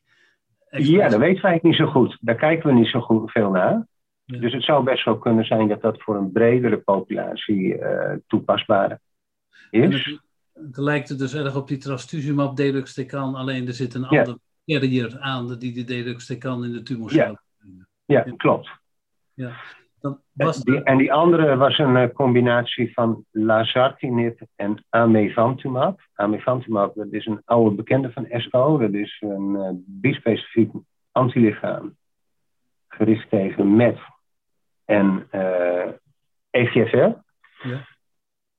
Ja, 0.69 1.09
dat 1.09 1.19
weten 1.19 1.41
wij 1.41 1.59
niet 1.61 1.75
zo 1.75 1.85
goed. 1.85 2.17
Daar 2.21 2.35
kijken 2.35 2.69
we 2.69 2.75
niet 2.75 2.87
zo 2.87 2.99
goed 2.99 3.31
veel 3.31 3.49
naar. 3.51 3.87
Dus 4.25 4.53
het 4.53 4.63
zou 4.63 4.83
best 4.83 5.05
wel 5.05 5.17
kunnen 5.17 5.45
zijn 5.45 5.67
dat 5.67 5.81
dat 5.81 6.01
voor 6.01 6.15
een 6.15 6.31
bredere 6.31 6.77
populatie 6.77 7.77
uh, 7.77 8.11
toepasbaar 8.27 8.99
is. 9.69 10.19
Het, 10.67 10.77
lijkt 10.77 11.09
er 11.09 11.17
dus 11.17 11.33
erg 11.33 11.55
op 11.55 11.67
die 11.67 11.77
trastuzumab 11.77 12.55
deluxtecan, 12.55 13.35
alleen 13.35 13.67
er 13.67 13.73
zit 13.73 13.93
een 13.93 14.07
ja. 14.09 14.19
ander 14.19 14.37
carrier 14.65 15.19
aan 15.19 15.59
die 15.59 15.73
de 15.73 15.83
deluxtecan 15.83 16.63
in 16.63 16.71
de 16.71 16.83
tumorcel 16.83 17.37
ja. 18.05 18.25
ja, 18.25 18.33
klopt. 18.37 18.69
Ja. 19.33 19.51
Dan 20.01 20.21
was 20.31 20.63
die, 20.63 20.83
en 20.83 20.97
die 20.97 21.13
andere 21.13 21.55
was 21.55 21.77
een 21.77 21.95
uh, 21.95 22.07
combinatie 22.13 22.93
van 22.93 23.25
lazartinib 23.31 24.41
en 24.55 24.85
amivantumab. 24.89 25.99
Amivantumab, 26.13 26.95
dat 26.95 27.11
is 27.11 27.25
een 27.25 27.41
oude 27.45 27.75
bekende 27.75 28.11
van 28.11 28.25
ESCO. 28.25 28.77
Dat 28.77 28.93
is 28.93 29.17
een 29.19 29.55
uh, 29.55 29.69
bispecifiek 29.75 30.71
antilichaam 31.11 31.97
gericht 32.87 33.29
tegen 33.29 33.75
MET 33.75 33.99
en 34.85 35.27
uh, 35.31 35.87
EGFR. 36.49 37.11
Ja. 37.63 37.87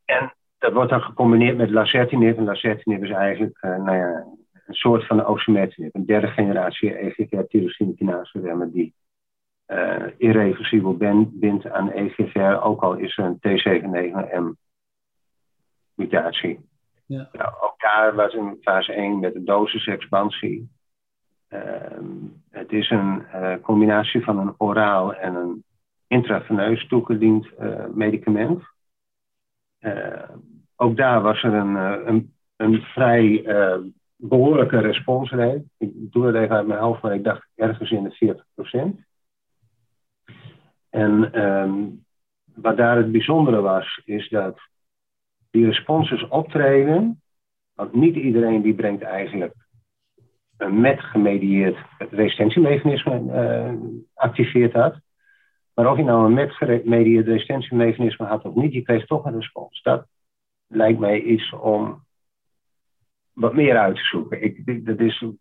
En 0.04 0.34
dat 0.62 0.72
wordt 0.72 0.90
dan 0.90 1.02
gecombineerd 1.02 1.56
met 1.56 1.70
lazertinib. 1.70 2.36
En 2.36 2.44
lazertinib 2.44 3.02
is 3.02 3.10
eigenlijk 3.10 3.58
nou 3.60 3.96
ja, 3.96 4.26
een 4.66 4.74
soort 4.74 5.06
van 5.06 5.24
osimertinib. 5.24 5.94
Een 5.94 6.06
derde 6.06 6.26
generatie 6.26 6.94
EGFR-tyrosine 6.94 7.94
kinase 7.94 8.40
remmer 8.40 8.72
die 8.72 8.94
uh, 9.66 10.04
irreversibel 10.16 10.96
bindt 11.30 11.70
aan 11.70 11.90
EGFR, 11.90 12.62
ook 12.62 12.82
al 12.82 12.94
is 12.94 13.18
er 13.18 13.24
een 13.24 13.38
T790M 13.38 14.60
mutatie. 15.94 16.60
Ja. 17.06 17.28
Nou, 17.32 17.52
ook 17.60 17.80
daar 17.80 18.14
was 18.14 18.34
in 18.34 18.58
fase 18.60 18.92
1 18.92 19.20
met 19.20 19.32
de 19.32 19.42
dosisexpansie. 19.42 20.70
Uh, 21.48 21.60
het 22.50 22.72
is 22.72 22.90
een 22.90 23.26
uh, 23.34 23.54
combinatie 23.62 24.24
van 24.24 24.38
een 24.38 24.54
oraal 24.56 25.14
en 25.14 25.34
een 25.34 25.64
intraveneus 26.06 26.86
toegediend 26.86 27.50
medicament. 27.94 28.71
Ook 30.76 30.96
daar 30.96 31.22
was 31.22 31.42
er 31.42 31.54
een, 31.54 31.74
een, 32.08 32.34
een 32.56 32.80
vrij 32.80 33.44
behoorlijke 34.16 34.78
responsrate. 34.78 35.64
Ik 35.78 35.90
doe 35.94 36.26
het 36.26 36.34
even 36.34 36.56
uit 36.56 36.66
mijn 36.66 36.80
hoofd, 36.80 37.02
maar 37.02 37.14
ik 37.14 37.24
dacht 37.24 37.48
ergens 37.54 37.90
in 37.90 38.02
de 38.02 38.10
40 38.10 38.44
procent. 38.54 39.00
En 40.90 41.42
um, 41.42 42.04
wat 42.54 42.76
daar 42.76 42.96
het 42.96 43.12
bijzondere 43.12 43.60
was, 43.60 44.00
is 44.04 44.28
dat 44.28 44.58
die 45.50 45.66
responses 45.66 46.28
optreden, 46.28 47.22
want 47.74 47.94
niet 47.94 48.14
iedereen 48.14 48.62
die 48.62 48.74
brengt 48.74 49.02
eigenlijk 49.02 49.54
een 50.56 50.80
met 50.80 51.00
gemedieerd 51.00 51.76
resistentiemechanisme 51.98 53.20
uh, 53.20 53.74
activeert 54.14 54.72
dat. 54.72 54.96
Maar 55.74 55.90
of 55.90 55.96
je 55.96 56.04
nou 56.04 56.38
een 56.38 57.22
resistentiemechanisme 57.22 58.26
had 58.26 58.44
of 58.44 58.54
niet, 58.54 58.72
je 58.72 58.82
kreeg 58.82 59.06
toch 59.06 59.24
een 59.24 59.34
respons. 59.34 59.82
Dat 59.82 60.06
lijkt 60.66 60.98
mij 60.98 61.20
iets 61.20 61.52
om 61.52 62.04
wat 63.32 63.54
meer 63.54 63.78
uit 63.78 63.96
te 63.96 64.02
zoeken. 64.02 64.42
Ik, 64.42 64.86
dat 64.86 65.00
is 65.00 65.20
een 65.20 65.38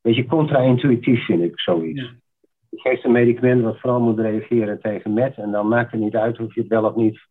beetje 0.00 0.26
contra-intuïtief, 0.26 1.24
vind 1.24 1.42
ik, 1.42 1.60
zoiets. 1.60 2.00
Ja. 2.00 2.14
Je 2.68 2.80
geeft 2.80 3.04
een 3.04 3.12
medicament 3.12 3.62
wat 3.62 3.80
vooral 3.80 4.00
moet 4.00 4.18
reageren 4.18 4.80
tegen 4.80 5.12
met, 5.12 5.36
en 5.36 5.50
dan 5.50 5.68
maakt 5.68 5.90
het 5.90 6.00
niet 6.00 6.16
uit 6.16 6.40
of 6.40 6.54
je 6.54 6.60
het 6.60 6.68
wel 6.68 6.84
of 6.84 6.94
niet 6.94 7.26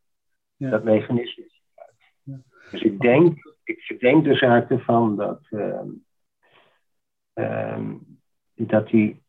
ja. 0.55 0.69
dat 0.69 0.83
mechanisme 0.83 1.49
ja. 2.23 2.41
Dus 2.71 2.81
ik 2.81 2.99
denk, 2.99 3.38
ik 3.63 3.99
denk 3.99 4.23
de 4.23 4.35
zaak 4.35 4.69
ervan 4.69 5.15
dat, 5.15 5.41
uh, 5.49 5.81
uh, 7.35 7.89
dat 8.55 8.88
die, 8.88 9.23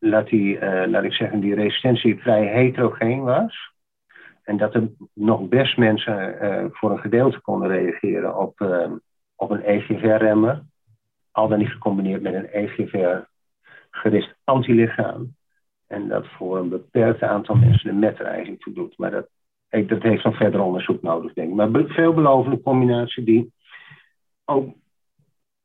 laat, 0.00 0.28
die 0.28 0.54
uh, 0.54 0.84
laat 0.86 1.04
ik 1.04 1.12
zeggen, 1.12 1.40
die 1.40 1.54
resistentie 1.54 2.20
vrij 2.20 2.46
heterogeen 2.46 3.22
was. 3.22 3.72
En 4.42 4.56
dat 4.56 4.74
er 4.74 4.90
nog 5.14 5.48
best 5.48 5.76
mensen 5.76 6.40
eh, 6.40 6.64
voor 6.70 6.90
een 6.90 6.98
gedeelte 6.98 7.40
konden 7.40 7.68
reageren 7.68 8.38
op 8.38 8.60
ehm, 8.60 8.92
op 9.40 9.50
een 9.50 9.62
EGFR-remmer, 9.62 10.62
al 11.30 11.48
dan 11.48 11.58
niet 11.58 11.68
gecombineerd 11.68 12.22
met 12.22 12.34
een 12.34 12.48
EGFR-gericht 12.48 14.34
antilichaam. 14.44 15.36
En 15.86 16.08
dat 16.08 16.26
voor 16.26 16.58
een 16.58 16.68
beperkt 16.68 17.22
aantal 17.22 17.54
mensen 17.54 17.88
de 17.88 17.96
MET 18.06 18.18
er 18.18 18.26
eigenlijk 18.26 18.62
toe 18.62 18.72
doet. 18.72 18.98
Maar 18.98 19.10
dat, 19.10 19.28
dat 19.88 20.02
heeft 20.02 20.24
nog 20.24 20.36
verder 20.36 20.60
onderzoek 20.60 21.02
nodig, 21.02 21.32
denk 21.32 21.48
ik. 21.48 21.54
Maar 21.54 21.68
een 21.72 21.88
veelbelovende 21.88 22.62
combinatie 22.62 23.24
die 23.24 23.52
ook, 24.44 24.74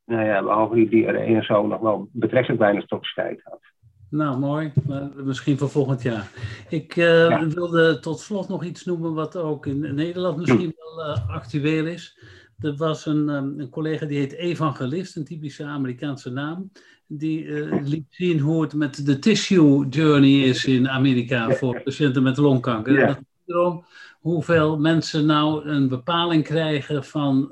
nou 0.06 0.26
ja, 0.26 0.42
behalve 0.42 0.90
die, 0.90 1.08
een 1.08 1.36
en 1.36 1.44
zo 1.44 1.68
nog 1.68 1.82
wel 1.82 2.10
betrekkelijk 2.12 2.62
weinig 2.62 2.86
toxiciteit 2.86 3.42
had. 3.44 3.62
Nou, 4.10 4.40
mooi. 4.40 4.72
misschien 5.16 5.58
voor 5.58 5.70
volgend 5.70 6.02
jaar. 6.02 6.32
Ik 6.70 6.96
uh, 6.96 7.42
wilde 7.42 8.00
tot 8.00 8.20
slot 8.20 8.48
nog 8.48 8.64
iets 8.64 8.86
noemen 8.86 9.14
wat 9.14 9.36
ook 9.36 9.66
in 9.66 9.96
Nederland 9.96 10.38
misschien 10.38 10.76
wel 10.78 11.10
uh, 11.10 11.30
actueel 11.30 11.86
is. 11.86 12.20
Er 12.60 12.76
was 12.76 13.06
een, 13.06 13.30
um, 13.30 13.60
een, 13.60 13.70
collega 13.70 14.06
die 14.06 14.18
heet 14.18 14.34
Evangelist, 14.34 15.16
een 15.16 15.26
typische 15.26 15.64
Amerikaanse 15.64 16.30
naam. 16.30 16.72
Die 17.08 17.44
uh, 17.44 17.82
liet 17.84 18.06
zien 18.10 18.40
hoe 18.40 18.62
het 18.62 18.74
met 18.74 19.06
de 19.06 19.20
tissue 19.20 19.88
journey 19.90 20.40
is 20.40 20.66
in 20.66 20.90
Amerika 20.90 21.52
voor 21.52 21.82
patiënten 21.82 22.24
met 22.24 22.38
longkanker. 22.38 23.00
Ja. 23.00 23.20
Erom 23.46 23.86
hoeveel 24.20 24.80
mensen 24.80 25.26
nou 25.26 25.66
een 25.70 25.88
bepaling 25.88 26.44
krijgen 26.44 27.04
van 27.04 27.48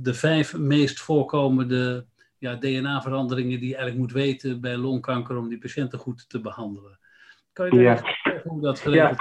de 0.00 0.14
vijf 0.14 0.56
meest 0.56 1.00
voorkomende 1.00 2.06
ja, 2.44 2.56
DNA-veranderingen 2.56 3.58
die 3.58 3.68
je 3.68 3.76
eigenlijk 3.76 3.98
moet 3.98 4.22
weten 4.22 4.60
bij 4.60 4.76
longkanker 4.76 5.36
om 5.38 5.48
die 5.48 5.58
patiënten 5.58 5.98
goed 5.98 6.28
te 6.28 6.40
behandelen. 6.40 6.98
Kan 7.52 7.70
je 7.70 7.80
ja. 7.80 7.96
zeggen 7.96 8.50
hoe 8.50 8.60
dat 8.60 8.82
ja. 8.82 9.14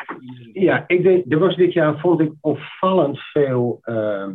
ja, 0.54 0.84
ik 0.88 1.04
denk, 1.04 1.32
er 1.32 1.40
was 1.40 1.56
dit 1.56 1.74
jaar, 1.74 2.00
vond 2.00 2.20
ik, 2.20 2.32
opvallend 2.42 3.20
veel 3.20 3.80
uh, 3.84 4.30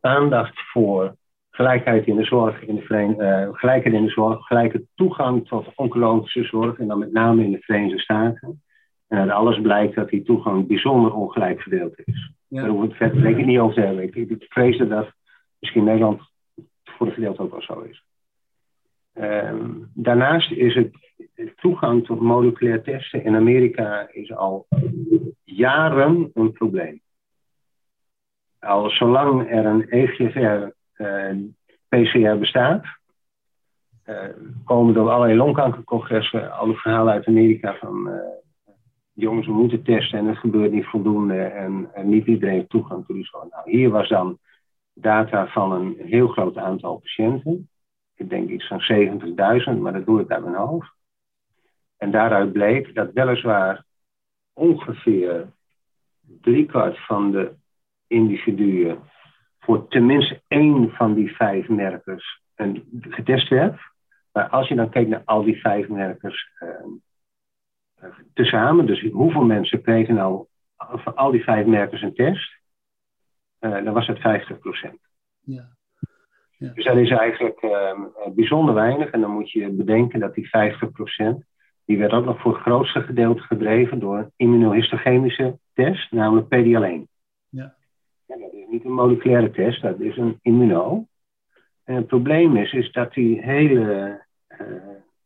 aandacht 0.00 0.60
voor 0.72 1.16
gelijkheid 1.50 2.06
in 2.06 2.16
de 2.16 2.24
zorg, 2.24 2.62
in 2.62 2.74
de 2.74 3.14
uh, 3.18 3.58
gelijkheid 3.58 3.94
in 3.94 4.04
de 4.04 4.10
zorg, 4.10 4.46
gelijke 4.46 4.84
toegang 4.94 5.48
tot 5.48 5.72
oncologische 5.74 6.44
zorg, 6.44 6.78
en 6.78 6.86
dan 6.86 6.98
met 6.98 7.12
name 7.12 7.44
in 7.44 7.50
de 7.50 7.60
Verenigde 7.60 8.00
Staten. 8.00 8.62
En 9.08 9.18
uit 9.18 9.30
alles 9.30 9.60
blijkt 9.60 9.94
dat 9.94 10.08
die 10.08 10.22
toegang 10.22 10.66
bijzonder 10.66 11.12
ongelijk 11.12 11.60
verdeeld 11.60 11.98
is. 12.04 12.32
Ja. 12.48 12.60
Daar 12.60 12.70
hoeven 12.70 12.88
we 12.88 12.94
het 12.94 13.02
verder 13.02 13.22
denk 13.22 13.38
ik 13.38 13.46
niet 13.46 13.58
over 13.58 13.74
te 13.74 13.80
hebben. 13.80 14.04
Ik, 14.04 14.14
ik 14.14 14.46
vrees 14.48 14.78
dat 14.78 15.12
misschien 15.58 15.84
Nederland 15.84 16.29
voor 17.00 17.08
de 17.08 17.14
gedeelte 17.14 17.42
ook 17.42 17.50
wel 17.50 17.62
zo 17.62 17.80
is. 17.80 18.04
Ehm, 19.12 19.70
daarnaast 19.94 20.50
is 20.50 20.74
het 20.74 20.92
toegang 21.56 22.06
tot 22.06 22.20
moleculair 22.20 22.82
testen 22.82 23.24
in 23.24 23.34
Amerika 23.34 24.08
is 24.12 24.32
al 24.32 24.66
jaren 25.44 26.30
een 26.34 26.52
probleem. 26.52 27.00
Al 28.58 28.90
zolang 28.90 29.50
er 29.50 29.66
een 29.66 29.88
EGFR 29.88 30.68
uh, 30.96 31.32
PCR 31.88 32.38
bestaat, 32.38 32.84
uh, 34.06 34.24
komen 34.64 34.94
door 34.94 35.10
allerlei 35.10 35.38
longkankercongressen 35.38 36.52
alle 36.52 36.74
verhalen 36.74 37.12
uit 37.12 37.26
Amerika 37.26 37.74
van 37.74 38.08
uh, 38.08 38.14
jongens, 39.12 39.46
moeten 39.46 39.82
testen 39.82 40.18
en 40.18 40.26
het 40.26 40.38
gebeurt 40.38 40.72
niet 40.72 40.86
voldoende 40.86 41.42
en, 41.42 41.90
en 41.94 42.08
niet 42.08 42.26
iedereen 42.26 42.54
heeft 42.54 42.68
toegang 42.68 43.06
tot 43.06 43.16
die 43.16 43.24
zorg. 43.24 43.50
Nou, 43.50 43.70
hier 43.70 43.90
was 43.90 44.08
dan 44.08 44.38
data 44.94 45.46
van 45.46 45.72
een 45.72 45.96
heel 45.98 46.28
groot 46.28 46.56
aantal 46.56 46.98
patiënten. 46.98 47.68
Ik 48.14 48.30
denk 48.30 48.48
iets 48.48 48.66
van 48.66 48.82
70.000, 49.76 49.80
maar 49.80 49.92
dat 49.92 50.06
doe 50.06 50.20
ik 50.20 50.30
uit 50.30 50.44
mijn 50.44 50.54
hoofd. 50.54 50.92
En 51.96 52.10
daaruit 52.10 52.52
bleek 52.52 52.94
dat 52.94 53.12
weliswaar 53.12 53.84
ongeveer 54.52 55.52
driekwart 56.40 57.06
van 57.06 57.30
de 57.30 57.54
individuen 58.06 58.98
voor 59.58 59.88
tenminste 59.88 60.42
één 60.48 60.90
van 60.90 61.14
die 61.14 61.34
vijf 61.34 61.68
merkers 61.68 62.42
een, 62.54 62.88
getest 63.00 63.48
werd. 63.48 63.80
Maar 64.32 64.48
als 64.48 64.68
je 64.68 64.74
dan 64.74 64.90
kijkt 64.90 65.08
naar 65.08 65.22
al 65.24 65.42
die 65.42 65.60
vijf 65.60 65.88
merkers 65.88 66.50
uh, 66.60 68.08
tezamen, 68.34 68.86
dus 68.86 69.10
hoeveel 69.12 69.44
mensen 69.44 69.82
kregen 69.82 70.14
nou 70.14 70.46
van 70.76 71.14
al 71.16 71.30
die 71.30 71.42
vijf 71.42 71.66
merkers 71.66 72.02
een 72.02 72.14
test, 72.14 72.59
dan 73.60 73.92
was 73.92 74.06
het 74.06 74.18
50 74.18 74.58
procent. 74.58 74.98
Ja. 75.40 75.78
Ja. 76.60 76.72
Dus 76.74 76.84
dat 76.84 76.96
is 76.96 77.10
eigenlijk 77.10 77.62
uh, 77.62 78.00
bijzonder 78.34 78.74
weinig. 78.74 79.10
En 79.10 79.20
dan 79.20 79.30
moet 79.30 79.50
je 79.50 79.70
bedenken 79.70 80.20
dat 80.20 80.34
die 80.34 80.48
50 80.48 80.90
procent, 80.90 81.44
die 81.84 81.98
werd 81.98 82.12
ook 82.12 82.24
nog 82.24 82.40
voor 82.40 82.52
het 82.52 82.62
grootste 82.62 83.00
gedeelte 83.00 83.42
gedreven 83.42 83.98
door 83.98 84.18
een 84.18 84.32
immunohistochemische 84.36 85.58
test, 85.72 86.12
namelijk 86.12 86.46
PD-L1. 86.46 87.08
Ja. 87.48 87.74
Dat 88.26 88.38
is 88.38 88.66
niet 88.68 88.84
een 88.84 88.92
moleculaire 88.92 89.50
test, 89.50 89.82
dat 89.82 90.00
is 90.00 90.16
een 90.16 90.38
immuno. 90.42 91.06
En 91.84 91.94
het 91.94 92.06
probleem 92.06 92.56
is, 92.56 92.72
is 92.72 92.92
dat 92.92 93.12
die 93.12 93.42
hele 93.42 94.20
uh, 94.48 94.66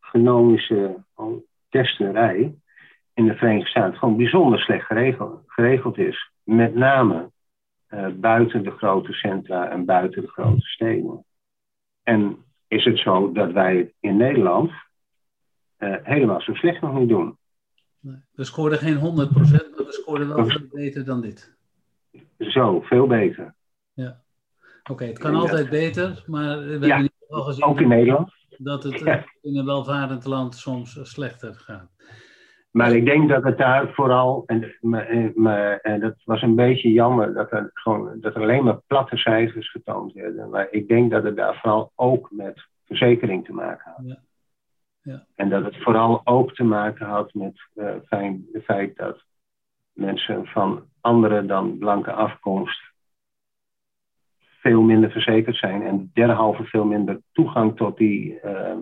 genomische 0.00 0.96
testerij 1.68 2.54
in 3.14 3.26
de 3.26 3.34
Verenigde 3.34 3.68
Staten 3.68 3.98
gewoon 3.98 4.16
bijzonder 4.16 4.58
slecht 4.58 4.86
geregeld, 4.86 5.42
geregeld 5.46 5.98
is. 5.98 6.32
Met 6.42 6.74
name 6.74 7.30
buiten 8.16 8.62
de 8.62 8.70
grote 8.70 9.12
centra 9.12 9.70
en 9.70 9.84
buiten 9.84 10.22
de 10.22 10.28
grote 10.28 10.66
steden. 10.66 11.24
En 12.02 12.44
is 12.68 12.84
het 12.84 12.98
zo 12.98 13.32
dat 13.32 13.52
wij 13.52 13.76
het 13.76 13.92
in 14.00 14.16
Nederland 14.16 14.70
uh, 15.78 15.96
helemaal 16.02 16.40
zo 16.40 16.54
slecht 16.54 16.80
nog 16.80 16.94
niet 16.94 17.08
doen? 17.08 17.38
Nee, 18.00 18.16
we 18.30 18.44
scoorden 18.44 18.78
geen 18.78 18.96
100%, 18.96 19.00
maar 19.00 19.12
we 19.76 19.86
scoorden 19.88 20.28
wel 20.28 20.46
veel 20.46 20.66
beter 20.70 21.04
dan 21.04 21.20
dit. 21.20 21.56
Zo, 22.38 22.80
veel 22.80 23.06
beter. 23.06 23.54
Ja. 23.92 24.22
Oké, 24.90 25.04
het 25.04 25.18
kan 25.18 25.34
altijd 25.34 25.70
beter, 25.70 26.24
maar 26.26 26.58
we 26.58 26.70
hebben 26.70 26.90
in 26.90 26.96
ieder 26.96 27.12
geval 27.20 27.42
gezien 27.42 27.64
ook 27.64 27.80
in 27.80 27.88
Nederland. 27.88 28.32
dat 28.58 28.82
het 28.82 28.98
ja. 28.98 29.24
in 29.42 29.56
een 29.56 29.64
welvarend 29.64 30.24
land 30.24 30.54
soms 30.54 30.98
slechter 31.02 31.54
gaat. 31.54 31.90
Maar 32.76 32.92
ik 32.92 33.04
denk 33.04 33.28
dat 33.28 33.44
het 33.44 33.58
daar 33.58 33.92
vooral, 33.92 34.42
en, 34.46 34.74
maar, 35.34 35.78
en 35.80 36.00
dat 36.00 36.14
was 36.24 36.42
een 36.42 36.54
beetje 36.54 36.92
jammer, 36.92 37.34
dat 37.34 37.52
er, 37.52 37.70
gewoon, 37.72 38.20
dat 38.20 38.34
er 38.34 38.42
alleen 38.42 38.64
maar 38.64 38.80
platte 38.86 39.16
cijfers 39.16 39.70
getoond 39.70 40.12
werden. 40.12 40.50
Maar 40.50 40.68
ik 40.70 40.88
denk 40.88 41.10
dat 41.10 41.22
het 41.22 41.36
daar 41.36 41.58
vooral 41.60 41.92
ook 41.94 42.30
met 42.30 42.66
verzekering 42.86 43.44
te 43.44 43.52
maken 43.52 43.92
had. 43.96 44.06
Ja. 44.06 44.18
Ja. 45.02 45.26
En 45.34 45.48
dat 45.48 45.64
het 45.64 45.82
vooral 45.82 46.20
ook 46.24 46.54
te 46.54 46.64
maken 46.64 47.06
had 47.06 47.34
met 47.34 47.68
uh, 47.74 47.94
het 48.52 48.64
feit 48.64 48.96
dat 48.96 49.24
mensen 49.92 50.46
van 50.46 50.84
andere 51.00 51.46
dan 51.46 51.78
blanke 51.78 52.12
afkomst 52.12 52.82
veel 54.38 54.82
minder 54.82 55.10
verzekerd 55.10 55.56
zijn 55.56 55.82
en 55.82 56.10
derhalve 56.14 56.64
veel 56.64 56.84
minder 56.84 57.20
toegang 57.32 57.76
tot 57.76 57.96
die, 57.96 58.40
uh, 58.44 58.76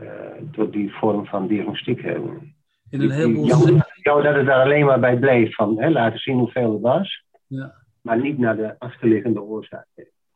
uh, 0.00 0.08
tot 0.52 0.72
die 0.72 0.94
vorm 0.94 1.26
van 1.26 1.46
diagnostiek 1.46 2.02
hebben 2.02 2.55
in 2.90 3.00
een 3.00 3.10
heleboel... 3.10 3.46
Ja, 3.46 4.22
dat 4.22 4.34
het 4.34 4.46
daar 4.46 4.62
alleen 4.62 4.84
maar 4.84 5.00
bij 5.00 5.18
bleef 5.18 5.54
van 5.54 5.80
hè, 5.80 5.90
laten 5.90 6.18
zien 6.18 6.38
hoeveel 6.38 6.72
het 6.72 6.82
was, 6.82 7.24
ja. 7.46 7.74
maar 8.00 8.20
niet 8.20 8.38
naar 8.38 8.56
de 8.56 8.74
achterliggende 8.78 9.42
oorzaak. 9.42 9.86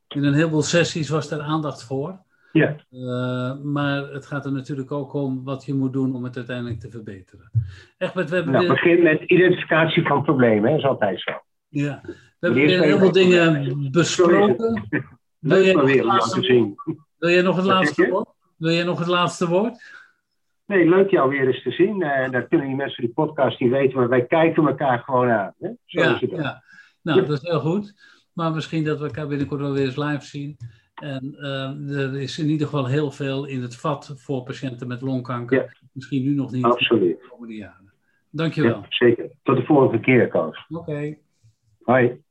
In 0.09 0.25
een 0.25 0.35
heleboel 0.35 0.63
sessies 0.63 1.09
was 1.09 1.29
daar 1.29 1.41
aandacht 1.41 1.85
voor. 1.85 2.19
Ja. 2.53 2.77
Uh, 2.91 3.63
maar 3.63 4.03
het 4.03 4.27
gaat 4.27 4.45
er 4.45 4.53
natuurlijk 4.53 4.93
ook 4.93 5.13
om 5.13 5.45
wat 5.45 5.65
je 5.65 5.75
moet 5.75 5.93
doen 5.93 6.15
om 6.15 6.25
het 6.25 6.37
uiteindelijk 6.37 6.81
te 6.81 6.91
verbeteren. 6.91 7.51
Egbert, 7.99 8.31
we 8.31 8.35
hebben 8.37 8.53
nou, 8.53 8.67
begin 8.67 9.03
met 9.03 9.23
identificatie 9.23 10.07
van 10.07 10.23
problemen, 10.23 10.71
dat 10.71 10.79
is 10.79 10.85
altijd 10.85 11.21
zo. 11.21 11.33
Ja, 11.69 12.01
we 12.03 12.15
hebben 12.41 12.63
weer 12.63 12.83
heel 12.83 12.99
veel 12.99 13.13
dingen 13.13 13.89
besproken. 13.91 14.89
Wil 15.39 15.59
je, 15.59 15.73
nog 15.73 15.87
het 15.87 16.05
laatste, 16.05 16.75
wil 17.19 17.31
je 17.31 17.43
nog 17.43 17.57
het 17.57 17.65
laatste 17.67 18.09
woord? 18.09 18.29
Wil 18.57 18.71
je 18.71 18.85
nog 18.85 18.99
het 18.99 19.09
laatste 19.09 19.49
woord? 19.49 19.83
Nee, 20.71 20.89
leuk 20.89 21.11
jou 21.11 21.31
weer 21.31 21.47
eens 21.47 21.63
te 21.63 21.71
zien. 21.71 22.03
En 22.03 22.27
uh, 22.27 22.31
dat 22.31 22.49
kunnen 22.49 22.67
die 22.67 22.77
mensen 22.77 23.05
die 23.05 23.13
podcast 23.13 23.61
niet 23.61 23.71
weten, 23.71 23.99
maar 23.99 24.09
wij 24.09 24.27
kijken 24.27 24.67
elkaar 24.67 24.99
gewoon 24.99 25.29
aan. 25.29 25.55
Hè? 25.59 25.69
Zo 25.85 26.01
ja, 26.01 26.19
ja, 26.21 26.63
nou, 27.03 27.27
dat 27.27 27.43
is 27.43 27.49
heel 27.49 27.61
goed. 27.61 27.95
Maar 28.33 28.53
misschien 28.53 28.85
dat 28.85 28.99
we 28.99 29.05
elkaar 29.05 29.27
binnenkort 29.27 29.61
wel 29.61 29.73
weer 29.73 29.85
eens 29.85 29.97
live 29.97 30.25
zien. 30.25 30.57
En 30.95 31.35
uh, 31.39 31.97
er 31.97 32.21
is 32.21 32.39
in 32.39 32.49
ieder 32.49 32.67
geval 32.67 32.87
heel 32.87 33.11
veel 33.11 33.45
in 33.45 33.63
het 33.63 33.77
vat 33.77 34.15
voor 34.17 34.43
patiënten 34.43 34.89
met 34.89 35.01
longkanker. 35.01 35.79
Misschien 35.93 36.23
nu 36.23 36.35
nog 36.35 36.53
niet. 36.53 36.65
Absoluut. 36.65 37.21
De 37.21 37.29
komende 37.31 37.55
jaren. 37.55 37.93
Dankjewel. 38.31 38.79
Ja, 38.81 38.87
zeker. 38.89 39.31
Tot 39.43 39.57
de 39.57 39.65
volgende 39.65 40.01
keer, 40.01 40.29
Koos. 40.29 40.67
Oké. 40.69 40.91
Okay. 40.91 41.19
Hoi. 41.83 42.23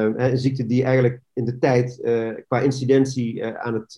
Een 0.00 0.38
ziekte 0.38 0.66
die 0.66 0.84
eigenlijk 0.84 1.20
in 1.32 1.44
de 1.44 1.58
tijd 1.58 1.98
uh, 2.02 2.30
qua 2.48 2.60
incidentie 2.60 3.34
uh, 3.34 3.54
aan 3.54 3.74
het 3.74 3.94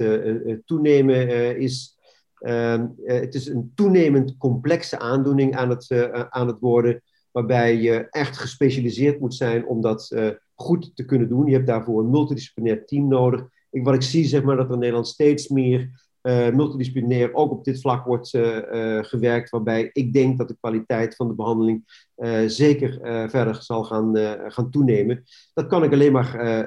toenemen 0.67 1.57
is. 1.59 1.97
Ehm, 2.39 2.87
het 3.05 3.35
is 3.35 3.47
een 3.47 3.73
toenemend 3.75 4.37
complexe 4.37 4.99
aandoening 4.99 5.57
aan 5.57 5.71
het, 5.71 6.11
aan 6.31 6.47
het 6.47 6.61
worden, 6.61 7.03
waarbij 7.31 7.77
je 7.77 8.09
echt 8.11 8.39
gespecialiseerd 8.39 9.21
moet 9.21 9.35
zijn 9.35 9.67
om 9.67 9.81
dat 9.81 10.15
goed 10.55 10.91
te 10.95 11.05
kunnen 11.05 11.29
doen. 11.29 11.47
Je 11.47 11.55
hebt 11.55 11.67
daarvoor 11.67 12.01
een 12.01 12.11
multidisciplinair 12.11 12.87
team 12.87 13.09
nodig. 13.09 13.49
Ik, 13.71 13.85
wat 13.85 13.95
ik 13.95 14.03
zie, 14.03 14.25
zeg 14.25 14.43
maar, 14.43 14.57
dat 14.57 14.67
er 14.67 14.73
in 14.73 14.79
Nederland 14.79 15.09
steeds 15.09 15.49
meer 15.49 16.08
uh, 16.29 16.51
multidisciplinair 16.51 17.35
ook 17.35 17.51
op 17.51 17.65
dit 17.65 17.81
vlak 17.81 18.05
wordt 18.05 18.35
uh, 18.35 18.99
gewerkt, 19.03 19.51
waarbij 19.51 19.91
ik 19.93 20.13
denk 20.13 20.39
dat 20.39 20.49
de 20.49 20.57
kwaliteit 20.61 21.17
van 21.17 21.29
de 21.29 21.35
behandeling 21.35 22.07
zeker 22.47 22.99
verder 23.31 23.63
zal 23.63 23.85
gaan, 23.85 24.17
gaan 24.51 24.71
toenemen. 24.71 25.25
Dat 25.55 25.67
kan 25.67 25.85
ik 25.85 25.93
alleen 25.93 26.13
maar 26.13 26.67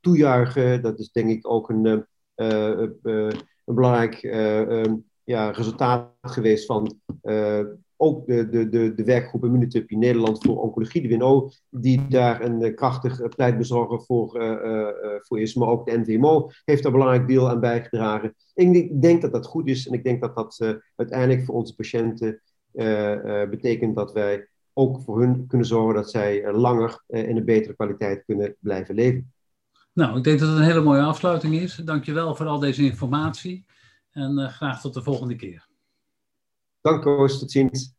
toejuichen. 0.00 0.82
Dat 0.82 0.98
is 0.98 1.12
denk 1.12 1.30
ik 1.30 1.50
ook 1.50 1.68
een, 1.68 2.06
een 2.34 3.32
belangrijk 3.64 4.20
ja, 5.24 5.50
resultaat 5.50 6.10
geweest 6.20 6.66
van 6.66 7.00
ook 8.02 8.26
de, 8.26 8.48
de, 8.48 8.68
de, 8.68 8.94
de 8.94 9.04
werkgroep 9.04 9.42
Nederland 9.88 10.44
voor 10.44 10.62
Oncologie, 10.62 11.02
de 11.02 11.16
WNO, 11.16 11.50
die 11.70 12.08
daar 12.08 12.42
een 12.42 12.74
krachtig 12.74 13.28
pleitbezorger 13.28 14.02
voor, 14.02 14.28
voor 15.20 15.40
is. 15.40 15.54
Maar 15.54 15.68
ook 15.68 15.86
de 15.86 15.98
NVMO 15.98 16.50
heeft 16.64 16.82
daar 16.82 16.92
een 16.92 16.98
belangrijk 16.98 17.28
deel 17.28 17.48
aan 17.50 17.60
bijgedragen. 17.60 18.34
Ik 18.54 19.02
denk 19.02 19.22
dat 19.22 19.32
dat 19.32 19.46
goed 19.46 19.68
is 19.68 19.86
en 19.86 19.92
ik 19.92 20.04
denk 20.04 20.20
dat 20.20 20.36
dat 20.36 20.80
uiteindelijk 20.96 21.44
voor 21.44 21.54
onze 21.54 21.74
patiënten 21.74 22.42
betekent 23.50 23.96
dat 23.96 24.12
wij 24.12 24.48
ook 24.72 25.00
voor 25.00 25.20
hun 25.20 25.46
kunnen 25.46 25.66
zorgen 25.66 25.94
dat 25.94 26.10
zij 26.10 26.52
langer 26.52 27.02
in 27.06 27.36
een 27.36 27.44
betere 27.44 27.74
kwaliteit 27.74 28.24
kunnen 28.24 28.56
blijven 28.60 28.94
leven. 28.94 29.32
Nou, 29.92 30.16
ik 30.16 30.24
denk 30.24 30.38
dat 30.38 30.48
het 30.48 30.58
een 30.58 30.64
hele 30.64 30.80
mooie 30.80 31.02
afsluiting 31.02 31.54
is. 31.54 31.74
Dankjewel 31.84 32.34
voor 32.34 32.46
al 32.46 32.58
deze 32.58 32.84
informatie 32.84 33.64
en 34.10 34.50
graag 34.50 34.80
tot 34.80 34.94
de 34.94 35.02
volgende 35.02 35.36
keer. 35.36 35.70
Dank 36.82 37.02
Koos, 37.02 37.38
tot 37.38 37.50
ziens. 37.50 37.94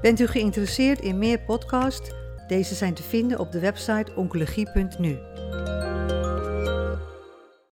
Bent 0.00 0.20
u 0.20 0.26
geïnteresseerd 0.26 1.00
in 1.00 1.18
meer 1.18 1.40
podcasts? 1.40 2.10
Deze 2.46 2.74
zijn 2.74 2.94
te 2.94 3.02
vinden 3.02 3.38
op 3.38 3.52
de 3.52 3.60
website 3.60 4.12
oncologie.nu. 4.14 5.18